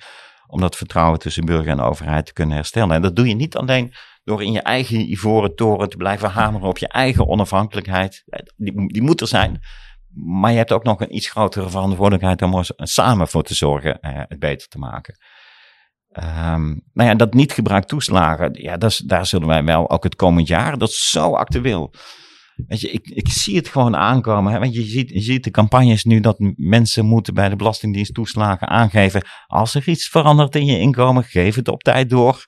om 0.48 0.60
dat 0.60 0.76
vertrouwen 0.76 1.20
tussen 1.20 1.46
burger 1.46 1.72
en 1.72 1.80
overheid 1.80 2.26
te 2.26 2.34
kunnen 2.34 2.56
herstellen. 2.56 2.96
En 2.96 3.02
dat 3.02 3.16
doe 3.16 3.28
je 3.28 3.36
niet 3.36 3.56
alleen 3.56 3.94
door 4.24 4.44
in 4.44 4.52
je 4.52 4.62
eigen 4.62 5.12
ivoren 5.12 5.56
toren 5.56 5.90
te 5.90 5.98
blijven 5.98 6.30
hameren 6.30 6.68
op 6.68 6.78
je 6.78 6.88
eigen 6.88 7.28
onafhankelijkheid. 7.28 8.24
Die, 8.56 8.88
die 8.88 9.02
moet 9.02 9.22
er 9.22 9.28
zijn. 9.28 9.60
Maar 10.14 10.52
je 10.52 10.58
hebt 10.58 10.72
ook 10.72 10.84
nog 10.84 11.02
een 11.02 11.16
iets 11.16 11.30
grotere 11.30 11.70
verantwoordelijkheid 11.70 12.42
om 12.42 12.56
er 12.56 12.68
samen 12.76 13.28
voor 13.28 13.44
te 13.44 13.56
zorgen 13.56 14.00
eh, 14.00 14.22
het 14.28 14.40
beter 14.40 14.68
te 14.68 14.78
maken. 14.78 15.16
Um, 16.20 16.82
nou 16.94 17.10
ja, 17.10 17.16
dat 17.16 17.34
niet 17.34 17.52
gebruik 17.52 17.86
toeslagen, 17.86 18.50
ja, 18.54 18.78
dat 18.78 18.92
is, 18.92 18.98
daar 18.98 19.26
zullen 19.26 19.48
wij 19.48 19.64
wel 19.64 19.90
ook 19.90 20.04
het 20.04 20.16
komend 20.16 20.48
jaar, 20.48 20.78
dat 20.78 20.90
is 20.90 21.10
zo 21.10 21.36
actueel. 21.36 21.94
Weet 22.68 22.82
je, 22.82 22.92
ik, 22.92 23.08
ik 23.08 23.30
zie 23.30 23.56
het 23.56 23.68
gewoon 23.68 23.96
aankomen. 23.96 24.54
Hè? 24.54 24.60
Want 24.60 24.76
je 24.76 24.84
ziet, 24.84 25.10
je 25.10 25.22
ziet 25.22 25.44
de 25.44 25.52
campagnes 25.52 26.04
nu 26.04 26.20
dat 26.20 26.36
mensen 26.56 27.06
moeten 27.06 27.34
bij 27.34 27.50
de 27.50 27.56
Belastingdienst 27.56 28.14
toeslagen 28.14 28.68
aangeven. 28.68 29.26
Als 29.48 29.76
er 29.76 29.90
iets 29.90 30.08
verandert 30.08 30.56
in 30.56 30.66
je 30.66 30.80
inkomen, 30.80 31.24
geef 31.24 31.56
het 31.56 31.68
op 31.68 31.84
tijd 31.84 32.10
door. 32.10 32.46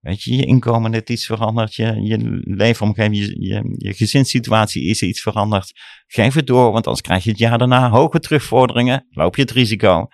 Weet 0.00 0.22
je, 0.22 0.36
je 0.36 0.46
inkomen 0.46 0.90
net 0.90 1.10
iets 1.10 1.26
veranderd, 1.26 1.74
je, 1.74 2.00
je 2.02 2.18
leefomgeving, 2.40 3.16
je, 3.16 3.40
je, 3.40 3.74
je 3.76 3.94
gezinssituatie 3.94 4.84
is 4.84 5.02
iets 5.02 5.20
veranderd. 5.20 5.72
Geef 6.06 6.34
het 6.34 6.46
door, 6.46 6.72
want 6.72 6.86
anders 6.86 7.00
krijg 7.00 7.24
je 7.24 7.30
het 7.30 7.38
jaar 7.38 7.58
daarna 7.58 7.90
hoge 7.90 8.20
terugvorderingen, 8.20 9.06
loop 9.10 9.36
je 9.36 9.42
het 9.42 9.50
risico. 9.50 10.06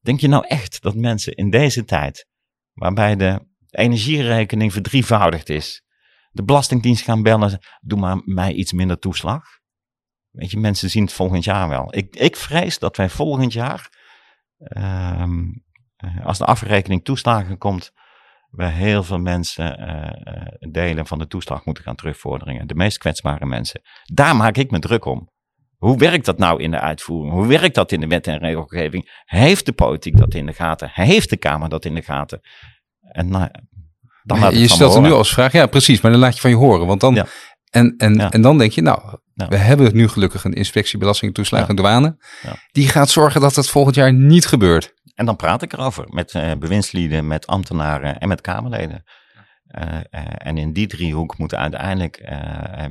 Denk 0.00 0.20
je 0.20 0.28
nou 0.28 0.46
echt 0.46 0.82
dat 0.82 0.94
mensen 0.94 1.32
in 1.32 1.50
deze 1.50 1.84
tijd, 1.84 2.26
waarbij 2.72 3.16
de 3.16 3.46
energierekening 3.70 4.72
verdrievoudigd 4.72 5.48
is, 5.48 5.82
de 6.32 6.44
Belastingdienst 6.44 7.04
gaan 7.04 7.22
bellen, 7.22 7.58
doe 7.80 7.98
maar 7.98 8.20
mij 8.24 8.52
iets 8.52 8.72
minder 8.72 8.98
toeslag? 8.98 9.44
Weet 10.30 10.50
je, 10.50 10.58
mensen 10.58 10.90
zien 10.90 11.02
het 11.02 11.12
volgend 11.12 11.44
jaar 11.44 11.68
wel. 11.68 11.94
Ik, 11.94 12.16
ik 12.16 12.36
vrees 12.36 12.78
dat 12.78 12.96
wij 12.96 13.08
volgend 13.08 13.52
jaar, 13.52 13.90
um, 14.76 15.64
als 16.22 16.38
de 16.38 16.44
afrekening 16.44 17.04
toeslagen 17.04 17.58
komt, 17.58 17.92
we 18.50 18.64
heel 18.64 19.02
veel 19.02 19.18
mensen 19.18 19.80
uh, 19.80 20.70
delen 20.70 21.06
van 21.06 21.18
de 21.18 21.26
toeslag 21.26 21.64
moeten 21.64 21.84
gaan 21.84 21.96
terugvorderingen. 21.96 22.66
De 22.66 22.74
meest 22.74 22.98
kwetsbare 22.98 23.46
mensen. 23.46 23.80
Daar 24.04 24.36
maak 24.36 24.56
ik 24.56 24.70
me 24.70 24.78
druk 24.78 25.04
om. 25.04 25.30
Hoe 25.76 25.98
werkt 25.98 26.24
dat 26.24 26.38
nou 26.38 26.62
in 26.62 26.70
de 26.70 26.80
uitvoering? 26.80 27.32
Hoe 27.32 27.46
werkt 27.46 27.74
dat 27.74 27.92
in 27.92 28.00
de 28.00 28.06
wet 28.06 28.26
en 28.26 28.38
regelgeving? 28.38 29.22
Heeft 29.24 29.66
de 29.66 29.72
politiek 29.72 30.16
dat 30.16 30.34
in 30.34 30.46
de 30.46 30.52
gaten? 30.52 30.90
Heeft 30.92 31.30
de 31.30 31.36
Kamer 31.36 31.68
dat 31.68 31.84
in 31.84 31.94
de 31.94 32.02
gaten? 32.02 32.40
En 33.00 33.28
nou, 33.28 33.50
dan 34.22 34.38
laat 34.38 34.52
je 34.52 34.68
stelt 34.68 34.94
er 34.94 35.00
nu 35.00 35.12
als 35.12 35.32
vraag, 35.32 35.52
ja 35.52 35.66
precies, 35.66 36.00
maar 36.00 36.10
dan 36.10 36.20
laat 36.20 36.34
je 36.34 36.40
van 36.40 36.50
je 36.50 36.56
horen. 36.56 36.86
Want 36.86 37.00
dan, 37.00 37.26
en, 37.70 37.94
en, 37.96 38.30
en 38.30 38.42
dan 38.42 38.58
denk 38.58 38.72
je, 38.72 38.82
nou, 38.82 39.18
we 39.34 39.56
hebben 39.56 39.96
nu 39.96 40.08
gelukkig 40.08 40.44
een 40.44 40.52
inspectie 40.52 40.98
belasting, 40.98 41.34
toeslagen 41.34 41.68
en 41.68 41.76
douane. 41.76 42.16
Die 42.72 42.88
gaat 42.88 43.10
zorgen 43.10 43.40
dat 43.40 43.56
het 43.56 43.68
volgend 43.68 43.94
jaar 43.94 44.12
niet 44.12 44.46
gebeurt. 44.46 44.94
En 45.14 45.26
dan 45.26 45.36
praat 45.36 45.62
ik 45.62 45.72
erover 45.72 46.04
met 46.08 46.34
uh, 46.34 46.52
bewindslieden, 46.58 47.26
met 47.26 47.46
ambtenaren 47.46 48.18
en 48.18 48.28
met 48.28 48.40
Kamerleden. 48.40 49.04
Uh, 49.78 49.82
uh, 49.92 50.00
en 50.36 50.58
in 50.58 50.72
die 50.72 50.86
driehoek 50.86 51.38
moet 51.38 51.54
uiteindelijk 51.54 52.32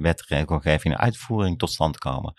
wet, 0.01 0.23
regelgeving 0.27 0.93
en 0.93 0.99
uitvoering 0.99 1.57
tot 1.57 1.71
stand 1.71 1.97
komen. 1.97 2.33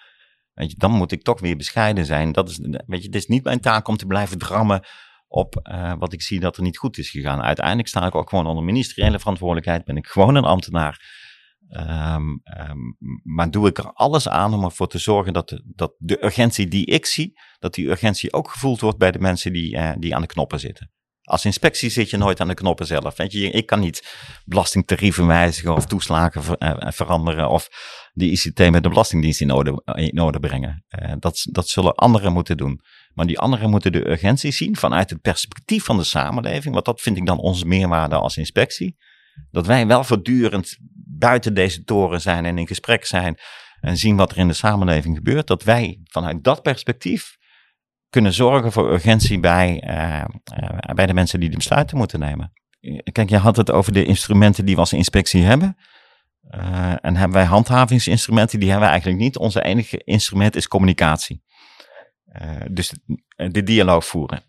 Weet 0.55 0.71
je, 0.71 0.77
dan 0.77 0.91
moet 0.91 1.13
ik 1.13 1.23
toch 1.23 1.41
weer 1.41 1.57
bescheiden 1.57 2.05
zijn. 2.05 2.33
Dat 2.33 2.49
is, 2.49 2.59
weet 2.87 3.01
je, 3.01 3.07
het 3.07 3.15
is 3.15 3.27
niet 3.27 3.45
mijn 3.45 3.61
taak 3.61 3.89
om 3.89 3.97
te 3.97 4.07
blijven 4.07 4.39
drammen 4.39 4.85
op 5.33 5.71
wat 5.99 6.13
ik 6.13 6.23
zie 6.23 6.41
dat 6.41 6.57
er 6.57 6.63
niet 6.63 6.79
goed 6.79 6.99
is 6.99 7.11
gegaan. 7.11 7.43
Uiteindelijk 7.43 7.89
sta 7.89 8.07
ik 8.07 8.15
ook 8.15 8.29
gewoon 8.29 8.47
onder 8.47 8.65
ministeriële 8.65 9.19
verantwoordelijkheid. 9.19 9.85
Ben 9.85 9.97
ik 9.97 10.07
gewoon 10.07 10.35
een 10.35 10.45
ambtenaar. 10.45 11.21
Um, 11.77 12.43
um, 12.69 12.97
maar 13.23 13.51
doe 13.51 13.69
ik 13.69 13.79
er 13.79 13.93
alles 13.93 14.29
aan 14.29 14.55
om 14.55 14.65
ervoor 14.65 14.89
te 14.89 14.99
zorgen 14.99 15.33
dat 15.33 15.49
de, 15.49 15.63
dat 15.75 15.95
de 15.99 16.25
urgentie 16.25 16.69
die 16.69 16.87
ik 16.87 17.07
zie, 17.07 17.41
dat 17.59 17.75
die 17.75 17.89
urgentie 17.89 18.33
ook 18.33 18.51
gevoeld 18.51 18.81
wordt 18.81 18.99
bij 18.99 19.11
de 19.11 19.19
mensen 19.19 19.53
die, 19.53 19.77
uh, 19.77 19.93
die 19.99 20.15
aan 20.15 20.21
de 20.21 20.27
knoppen 20.27 20.61
zitten. 20.61 20.91
Als 21.23 21.45
inspectie 21.45 21.91
zit 21.91 22.11
je 22.11 22.17
nooit 22.17 22.41
aan 22.41 22.49
de 22.49 22.55
knoppen 22.55 22.87
zelf. 22.87 23.17
Je, 23.17 23.51
ik 23.51 23.67
kan 23.67 23.81
niet 23.81 24.17
belastingtarieven 24.45 25.27
wijzigen 25.27 25.75
of 25.75 25.87
toeslagen 25.87 26.43
uh, 26.59 26.77
veranderen 26.79 27.49
of 27.49 27.69
de 28.13 28.31
ICT 28.31 28.59
met 28.71 28.83
de 28.83 28.89
Belastingdienst 28.89 29.41
in 29.41 29.51
orde, 29.51 29.83
in 29.85 30.21
orde 30.21 30.41
brengen. 30.41 30.85
Dat, 31.19 31.47
dat 31.51 31.69
zullen 31.69 31.95
anderen 31.95 32.33
moeten 32.33 32.57
doen. 32.57 32.81
Maar 33.15 33.27
die 33.27 33.39
anderen 33.39 33.71
moeten 33.71 33.93
de 33.93 34.11
urgentie 34.11 34.53
zien 34.53 34.77
vanuit 34.77 35.11
het 35.11 35.21
perspectief 35.21 35.85
van 35.85 35.97
de 35.97 36.05
samenleving. 36.05 36.75
Want 36.75 36.85
dat 36.87 37.01
vind 37.01 37.17
ik 37.17 37.27
dan 37.27 37.39
onze 37.39 37.67
meerwaarde 37.67 38.17
als 38.17 38.37
inspectie. 38.37 38.97
Dat 39.51 39.67
wij 39.67 39.87
wel 39.87 40.05
voortdurend 40.05 40.77
buiten 41.19 41.55
deze 41.55 41.85
toren 41.85 42.21
zijn 42.21 42.45
en 42.45 42.59
in 42.59 42.67
gesprek 42.67 43.05
zijn 43.05 43.39
en 43.81 43.97
zien 43.97 44.17
wat 44.17 44.31
er 44.31 44.39
in 44.39 44.49
de 44.49 44.55
samenleving 44.55 45.17
gebeurt, 45.17 45.47
dat 45.47 45.63
wij 45.63 46.01
vanuit 46.05 46.45
dat 46.45 46.63
perspectief 46.63 47.37
kunnen 48.11 48.33
zorgen 48.33 48.73
voor 48.73 48.93
urgentie 48.93 49.41
bij, 49.41 49.85
uh, 49.87 50.25
bij 50.95 51.07
de 51.07 51.15
mensen 51.15 51.41
die 51.41 51.51
de 51.51 51.57
besluiten 51.57 51.97
moeten 51.97 52.21
nemen. 52.21 52.53
Kijk, 53.13 53.29
je 53.29 53.37
had 53.37 53.57
het 53.57 53.71
over 53.71 53.93
de 53.93 54.05
instrumenten 54.05 54.65
die 54.65 54.75
we 54.75 54.81
als 54.81 54.93
inspectie 54.93 55.43
hebben. 55.43 55.77
Uh, 56.51 57.05
en 57.05 57.17
hebben 57.17 57.37
wij 57.37 57.45
handhavingsinstrumenten, 57.45 58.59
die 58.59 58.69
hebben 58.69 58.87
we 58.87 58.93
eigenlijk 58.93 59.23
niet. 59.23 59.37
Onze 59.37 59.63
enige 59.63 60.05
instrument 60.05 60.57
is 60.57 60.69
communicatie. 60.69 61.43
Dus 62.71 62.95
de, 63.05 63.51
de, 63.51 63.63
dialoog 63.63 64.07
voeren. 64.07 64.43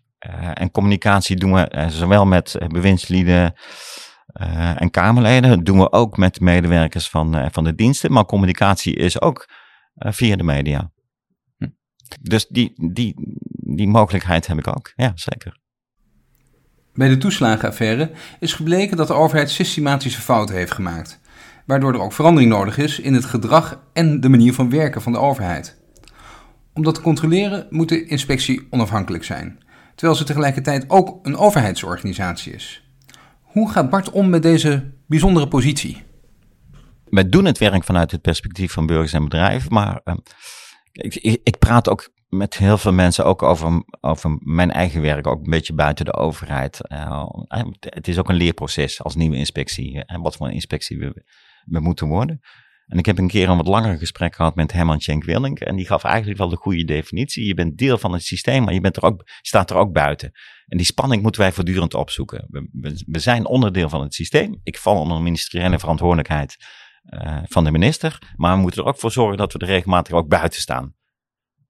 en 0.54 0.70
communicatie 0.70 1.36
doen 1.36 1.52
we 1.52 1.86
zowel 1.88 2.26
met 2.26 2.56
bewindslieden, 2.68 3.54
uh, 4.40 4.80
en 4.80 4.90
Kamerleden. 4.90 5.50
Dat 5.50 5.64
doen 5.64 5.78
we 5.78 5.92
ook 5.92 6.16
met 6.16 6.40
medewerkers 6.40 7.08
van, 7.08 7.36
uh, 7.36 7.46
van 7.50 7.64
de 7.64 7.74
diensten. 7.74 8.12
Maar 8.12 8.24
communicatie 8.24 8.94
is 8.94 9.20
ook 9.20 9.48
uh, 9.98 10.12
via 10.12 10.36
de 10.36 10.42
media. 10.42 10.90
Hm. 11.56 11.68
Dus 12.20 12.46
die, 12.46 12.72
die, 12.92 13.14
die 13.76 13.88
mogelijkheid 13.88 14.46
heb 14.46 14.58
ik 14.58 14.68
ook. 14.68 14.92
Ja, 14.96 15.12
zeker. 15.14 15.62
Bij 16.94 17.08
de 17.08 17.18
toeslagenaffaire 17.18 18.10
is 18.40 18.52
gebleken 18.52 18.96
dat 18.96 19.06
de 19.06 19.14
overheid 19.14 19.50
systematische 19.50 20.20
fouten 20.20 20.54
heeft 20.54 20.72
gemaakt. 20.72 21.20
Waardoor 21.66 21.92
er 21.92 22.00
ook 22.00 22.12
verandering 22.12 22.50
nodig 22.50 22.78
is 22.78 23.00
in 23.00 23.14
het 23.14 23.24
gedrag 23.24 23.80
en 23.92 24.20
de 24.20 24.28
manier 24.28 24.54
van 24.54 24.70
werken 24.70 25.02
van 25.02 25.12
de 25.12 25.18
overheid. 25.18 25.82
Om 26.74 26.82
dat 26.82 26.94
te 26.94 27.00
controleren 27.00 27.66
moet 27.70 27.88
de 27.88 28.06
inspectie 28.06 28.66
onafhankelijk 28.70 29.24
zijn, 29.24 29.58
terwijl 29.94 30.18
ze 30.18 30.24
tegelijkertijd 30.24 30.90
ook 30.90 31.26
een 31.26 31.36
overheidsorganisatie 31.36 32.52
is. 32.52 32.88
Hoe 33.42 33.70
gaat 33.70 33.90
Bart 33.90 34.10
om 34.10 34.30
met 34.30 34.42
deze 34.42 34.92
bijzondere 35.06 35.48
positie? 35.48 36.02
Wij 37.04 37.28
doen 37.28 37.44
het 37.44 37.58
werk 37.58 37.84
vanuit 37.84 38.10
het 38.10 38.20
perspectief 38.20 38.72
van 38.72 38.86
burgers 38.86 39.12
en 39.12 39.24
bedrijven, 39.24 39.72
maar 39.72 40.00
uh, 40.04 40.14
ik, 40.92 41.40
ik, 41.42 41.58
praat 41.58 41.88
ook 41.88 42.12
met 42.28 42.56
heel 42.56 42.78
veel 42.78 42.92
mensen 42.92 43.24
ook 43.24 43.42
over, 43.42 43.84
over 44.00 44.38
mijn 44.40 44.70
eigen 44.70 45.00
werk, 45.02 45.26
ook 45.26 45.44
een 45.44 45.50
beetje 45.50 45.74
buiten 45.74 46.04
de 46.04 46.14
overheid. 46.14 46.78
Uh, 46.88 47.26
het 47.78 48.08
is 48.08 48.18
ook 48.18 48.28
een 48.28 48.34
leerproces 48.34 49.02
als 49.02 49.14
nieuwe 49.14 49.36
inspectie 49.36 50.04
en 50.04 50.20
wat 50.20 50.36
voor 50.36 50.46
een 50.46 50.52
inspectie 50.52 50.98
we 51.64 51.80
moeten 51.80 52.06
worden. 52.06 52.40
En 52.86 52.98
ik 52.98 53.06
heb 53.06 53.18
een 53.18 53.28
keer 53.28 53.48
een 53.48 53.56
wat 53.56 53.66
langer 53.66 53.98
gesprek 53.98 54.34
gehad 54.34 54.54
met 54.54 54.72
Herman 54.72 55.00
Schenk 55.00 55.24
Willink. 55.24 55.60
En 55.60 55.76
die 55.76 55.86
gaf 55.86 56.04
eigenlijk 56.04 56.38
wel 56.38 56.48
de 56.48 56.56
goede 56.56 56.84
definitie. 56.84 57.46
Je 57.46 57.54
bent 57.54 57.78
deel 57.78 57.98
van 57.98 58.12
het 58.12 58.22
systeem, 58.22 58.64
maar 58.64 58.74
je 58.74 58.80
bent 58.80 58.96
er 58.96 59.02
ook, 59.02 59.22
staat 59.42 59.70
er 59.70 59.76
ook 59.76 59.92
buiten. 59.92 60.32
En 60.66 60.76
die 60.76 60.86
spanning 60.86 61.22
moeten 61.22 61.40
wij 61.40 61.52
voortdurend 61.52 61.94
opzoeken. 61.94 62.46
We, 62.50 63.02
we, 63.06 63.18
zijn 63.18 63.46
onderdeel 63.46 63.88
van 63.88 64.00
het 64.00 64.14
systeem. 64.14 64.60
Ik 64.62 64.78
val 64.78 65.00
onder 65.00 65.22
ministeriële 65.22 65.78
verantwoordelijkheid 65.78 66.56
uh, 67.04 67.38
van 67.44 67.64
de 67.64 67.70
minister. 67.70 68.18
Maar 68.36 68.54
we 68.54 68.60
moeten 68.60 68.82
er 68.82 68.88
ook 68.88 68.98
voor 68.98 69.12
zorgen 69.12 69.36
dat 69.36 69.52
we 69.52 69.58
er 69.58 69.66
regelmatig 69.66 70.14
ook 70.14 70.28
buiten 70.28 70.60
staan. 70.60 70.94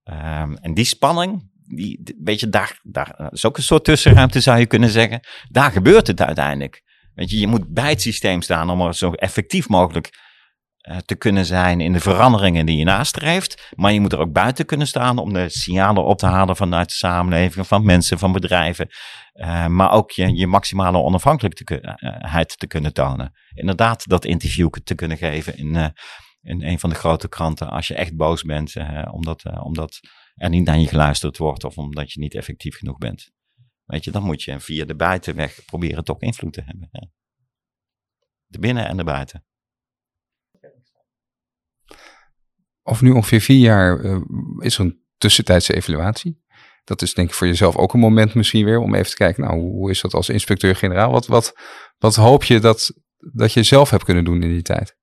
Um, 0.05 0.57
en 0.57 0.75
die 0.75 0.85
spanning, 0.85 1.51
die, 1.67 2.15
weet 2.23 2.41
je, 2.41 2.49
daar, 2.49 2.81
daar 2.83 3.29
is 3.33 3.45
ook 3.45 3.57
een 3.57 3.63
soort 3.63 3.85
tussenruimte 3.85 4.41
zou 4.41 4.59
je 4.59 4.67
kunnen 4.67 4.91
zeggen. 4.91 5.21
Daar 5.49 5.71
gebeurt 5.71 6.07
het 6.07 6.21
uiteindelijk. 6.21 6.83
Weet 7.15 7.31
je, 7.31 7.39
je 7.39 7.47
moet 7.47 7.69
bij 7.69 7.89
het 7.89 8.01
systeem 8.01 8.43
staan 8.43 8.71
om 8.71 8.81
er 8.81 8.95
zo 8.95 9.13
effectief 9.13 9.69
mogelijk 9.69 10.24
te 11.05 11.15
kunnen 11.15 11.45
zijn 11.45 11.81
in 11.81 11.93
de 11.93 12.01
veranderingen 12.01 12.67
die 12.67 12.79
je 12.79 12.85
nastreeft. 12.85 13.73
Maar 13.77 13.93
je 13.93 14.01
moet 14.01 14.13
er 14.13 14.19
ook 14.19 14.33
buiten 14.33 14.67
kunnen 14.67 14.87
staan 14.87 15.19
om 15.19 15.33
de 15.33 15.49
signalen 15.49 16.05
op 16.05 16.19
te 16.19 16.27
halen 16.27 16.57
vanuit 16.57 16.89
de 16.89 16.95
samenleving, 16.95 17.67
van 17.67 17.85
mensen, 17.85 18.19
van 18.19 18.33
bedrijven. 18.33 18.89
Uh, 19.35 19.67
maar 19.67 19.91
ook 19.91 20.11
je, 20.11 20.37
je 20.37 20.47
maximale 20.47 20.99
onafhankelijkheid 20.99 22.59
te 22.59 22.67
kunnen 22.67 22.93
tonen. 22.93 23.33
Inderdaad, 23.55 24.09
dat 24.09 24.25
interview 24.25 24.71
te 24.71 24.95
kunnen 24.95 25.17
geven 25.17 25.57
in, 25.57 25.75
uh, 25.75 25.87
in 26.41 26.63
een 26.63 26.79
van 26.79 26.91
de 26.91 26.97
grote 26.97 27.29
kranten 27.29 27.71
als 27.71 27.89
je 27.89 27.95
echt 27.95 28.17
boos 28.17 28.43
bent, 28.43 28.75
omdat, 29.11 29.43
omdat 29.63 30.01
er 30.35 30.49
niet 30.49 30.67
naar 30.67 30.79
je 30.79 30.89
geluisterd 30.89 31.39
wordt 31.39 31.65
of 31.65 31.79
omdat 31.79 32.13
je 32.13 32.21
niet 32.21 32.35
effectief 32.35 32.77
genoeg 32.77 32.99
bent. 32.99 33.33
Weet 33.85 34.05
je, 34.05 34.11
dan 34.11 34.23
moet 34.23 34.43
je 34.43 34.61
via 34.61 34.85
de 34.85 34.97
buitenweg 34.97 35.65
proberen 35.65 36.05
toch 36.05 36.21
invloed 36.21 36.53
te 36.53 36.63
hebben. 36.65 36.91
De 38.47 38.59
binnen 38.59 38.87
en 38.87 38.97
de 38.97 39.05
buiten. 39.05 39.45
Over 42.87 43.05
nu 43.05 43.11
ongeveer 43.11 43.41
vier 43.41 43.59
jaar 43.59 44.01
uh, 44.01 44.17
is 44.59 44.79
er 44.79 44.85
een 44.85 45.03
tussentijdse 45.17 45.75
evaluatie. 45.75 46.43
Dat 46.85 47.03
is 47.03 47.15
denk 47.15 47.29
ik 47.29 47.35
voor 47.35 47.47
jezelf 47.47 47.77
ook 47.77 47.95
een 47.95 48.01
moment 48.01 48.35
misschien 48.35 48.65
weer 48.65 48.79
om 48.79 48.95
even 48.95 49.11
te 49.11 49.17
kijken, 49.17 49.45
nou, 49.45 49.59
hoe 49.59 49.91
is 49.91 50.01
dat 50.01 50.15
als 50.15 50.29
inspecteur-generaal? 50.29 51.11
Wat, 51.11 51.27
wat, 51.27 51.55
wat 51.99 52.15
hoop 52.15 52.45
je 52.45 52.59
dat, 52.59 52.93
dat 53.33 53.53
je 53.53 53.63
zelf 53.63 53.91
hebt 53.91 54.05
kunnen 54.05 54.25
doen 54.25 54.43
in 54.43 54.49
die 54.49 54.63
tijd? 54.63 54.97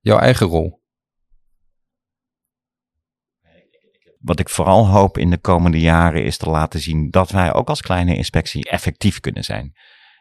Jouw 0.00 0.18
eigen 0.18 0.46
rol. 0.46 0.82
Wat 4.18 4.40
ik 4.40 4.48
vooral 4.48 4.88
hoop 4.88 5.18
in 5.18 5.30
de 5.30 5.38
komende 5.38 5.80
jaren 5.80 6.24
is 6.24 6.36
te 6.36 6.50
laten 6.50 6.80
zien 6.80 7.10
dat 7.10 7.30
wij 7.30 7.52
ook 7.52 7.68
als 7.68 7.80
kleine 7.80 8.16
inspectie 8.16 8.70
effectief 8.70 9.20
kunnen 9.20 9.44
zijn. 9.44 9.72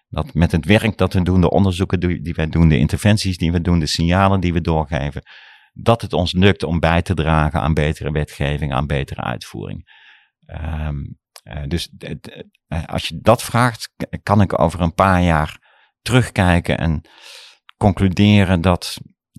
Dat 0.09 0.33
met 0.33 0.51
het 0.51 0.65
werk 0.65 0.97
dat 0.97 1.13
we 1.13 1.21
doen, 1.21 1.41
de 1.41 1.49
onderzoeken 1.49 1.99
die 1.99 2.33
wij 2.33 2.47
doen, 2.47 2.69
de 2.69 2.77
interventies 2.77 3.37
die 3.37 3.51
we 3.51 3.61
doen, 3.61 3.79
de 3.79 3.85
signalen 3.85 4.39
die 4.39 4.53
we 4.53 4.61
doorgeven, 4.61 5.21
dat 5.79 6.01
het 6.01 6.13
ons 6.13 6.33
lukt 6.33 6.63
om 6.63 6.79
bij 6.79 7.01
te 7.01 7.13
dragen 7.13 7.61
aan 7.61 7.73
betere 7.73 8.11
wetgeving, 8.11 8.73
aan 8.73 8.87
betere 8.87 9.21
uitvoering. 9.21 10.05
Um, 10.45 11.19
uh, 11.43 11.63
dus 11.67 11.89
uh, 12.67 12.83
als 12.85 13.07
je 13.07 13.19
dat 13.21 13.43
vraagt, 13.43 13.89
kan 14.23 14.41
ik 14.41 14.59
over 14.59 14.81
een 14.81 14.93
paar 14.93 15.21
jaar 15.21 15.59
terugkijken 16.01 16.77
en 16.77 17.01
concluderen 17.77 18.61
dat 18.61 18.97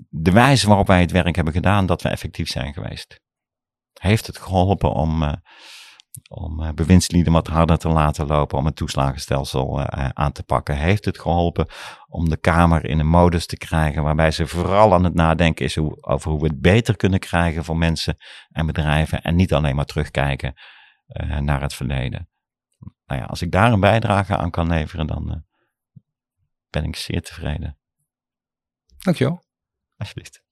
de 0.08 0.30
wijze 0.30 0.66
waarop 0.66 0.86
wij 0.86 1.00
het 1.00 1.10
werk 1.10 1.34
hebben 1.34 1.54
gedaan, 1.54 1.86
dat 1.86 2.02
we 2.02 2.08
effectief 2.08 2.48
zijn 2.48 2.72
geweest. 2.72 3.20
Heeft 3.92 4.26
het 4.26 4.38
geholpen 4.38 4.92
om 4.92 5.22
uh, 5.22 5.32
om 6.28 6.62
uh, 6.62 6.68
bewindslieden 6.70 7.32
wat 7.32 7.46
harder 7.46 7.78
te 7.78 7.88
laten 7.88 8.26
lopen, 8.26 8.58
om 8.58 8.64
het 8.64 8.76
toeslagenstelsel 8.76 9.80
aan 10.12 10.32
te 10.32 10.42
pakken. 10.42 10.76
Heeft 10.76 11.04
het 11.04 11.18
geholpen 11.18 11.68
om 12.08 12.28
de 12.28 12.36
Kamer 12.36 12.84
in 12.84 12.98
een 12.98 13.06
modus 13.06 13.46
te 13.46 13.56
krijgen 13.56 14.02
waarbij 14.02 14.30
ze 14.30 14.46
vooral 14.46 14.94
aan 14.94 15.04
het 15.04 15.14
nadenken 15.14 15.64
is 15.64 15.76
hoe, 15.76 16.02
over 16.02 16.30
hoe 16.30 16.40
we 16.40 16.46
het 16.46 16.60
beter 16.60 16.96
kunnen 16.96 17.18
krijgen 17.18 17.64
voor 17.64 17.76
mensen 17.76 18.16
en 18.48 18.66
bedrijven 18.66 19.22
en 19.22 19.36
niet 19.36 19.52
alleen 19.52 19.76
maar 19.76 19.84
terugkijken 19.84 20.54
uh, 21.08 21.38
naar 21.38 21.60
het 21.60 21.74
verleden. 21.74 22.28
Nou 23.06 23.20
ja, 23.20 23.26
als 23.26 23.42
ik 23.42 23.50
daar 23.50 23.72
een 23.72 23.80
bijdrage 23.80 24.36
aan 24.36 24.50
kan 24.50 24.68
leveren, 24.68 25.06
dan 25.06 25.44
ben 26.70 26.84
ik 26.84 26.96
zeer 26.96 27.22
tevreden. 27.22 27.78
Dankjewel. 28.98 29.42
Alsjeblieft. 29.96 30.42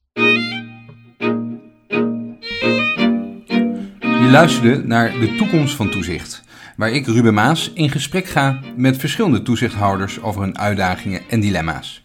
Je 4.00 4.28
luisterde 4.32 4.86
naar 4.86 5.10
De 5.10 5.34
Toekomst 5.34 5.74
van 5.74 5.90
Toezicht, 5.90 6.42
waar 6.76 6.90
ik, 6.90 7.06
Ruben 7.06 7.34
Maas, 7.34 7.70
in 7.74 7.90
gesprek 7.90 8.26
ga 8.26 8.60
met 8.76 8.96
verschillende 8.96 9.42
toezichthouders 9.42 10.22
over 10.22 10.40
hun 10.40 10.58
uitdagingen 10.58 11.20
en 11.28 11.40
dilemma's. 11.40 12.04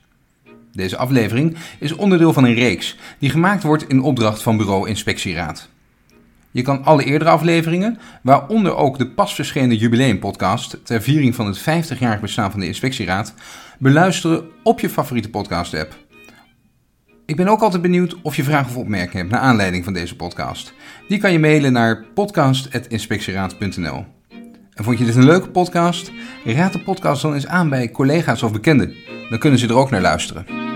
Deze 0.71 0.97
aflevering 0.97 1.57
is 1.79 1.95
onderdeel 1.95 2.33
van 2.33 2.43
een 2.43 2.53
reeks 2.53 2.97
die 3.19 3.29
gemaakt 3.29 3.63
wordt 3.63 3.87
in 3.87 4.01
opdracht 4.01 4.41
van 4.41 4.57
Bureau 4.57 4.87
Inspectieraad. 4.87 5.69
Je 6.51 6.61
kan 6.61 6.83
alle 6.83 7.03
eerdere 7.03 7.29
afleveringen, 7.29 7.99
waaronder 8.21 8.75
ook 8.75 8.97
de 8.97 9.07
pas 9.07 9.35
verschenen 9.35 9.77
jubileumpodcast 9.77 10.77
ter 10.83 11.01
viering 11.01 11.35
van 11.35 11.45
het 11.45 11.59
50-jarig 11.59 12.19
bestaan 12.19 12.51
van 12.51 12.59
de 12.59 12.65
Inspectieraad, 12.65 13.33
beluisteren 13.79 14.43
op 14.63 14.79
je 14.79 14.89
favoriete 14.89 15.29
podcast-app. 15.29 15.97
Ik 17.25 17.35
ben 17.35 17.47
ook 17.47 17.61
altijd 17.61 17.81
benieuwd 17.81 18.15
of 18.21 18.35
je 18.35 18.43
vragen 18.43 18.69
of 18.69 18.77
opmerkingen 18.77 19.17
hebt 19.17 19.29
naar 19.29 19.39
aanleiding 19.39 19.83
van 19.83 19.93
deze 19.93 20.15
podcast. 20.15 20.73
Die 21.07 21.17
kan 21.17 21.31
je 21.31 21.39
mailen 21.39 21.73
naar 21.73 22.05
podcast.inspectieraad.nl. 22.13 24.20
En 24.73 24.83
vond 24.83 24.97
je 24.97 25.05
dit 25.05 25.15
een 25.15 25.25
leuke 25.25 25.49
podcast? 25.49 26.11
Raad 26.45 26.73
de 26.73 26.83
podcast 26.83 27.21
dan 27.21 27.33
eens 27.33 27.47
aan 27.47 27.69
bij 27.69 27.91
collega's 27.91 28.43
of 28.43 28.51
bekenden. 28.51 28.95
Dan 29.29 29.39
kunnen 29.39 29.59
ze 29.59 29.67
er 29.67 29.75
ook 29.75 29.89
naar 29.89 30.01
luisteren. 30.01 30.70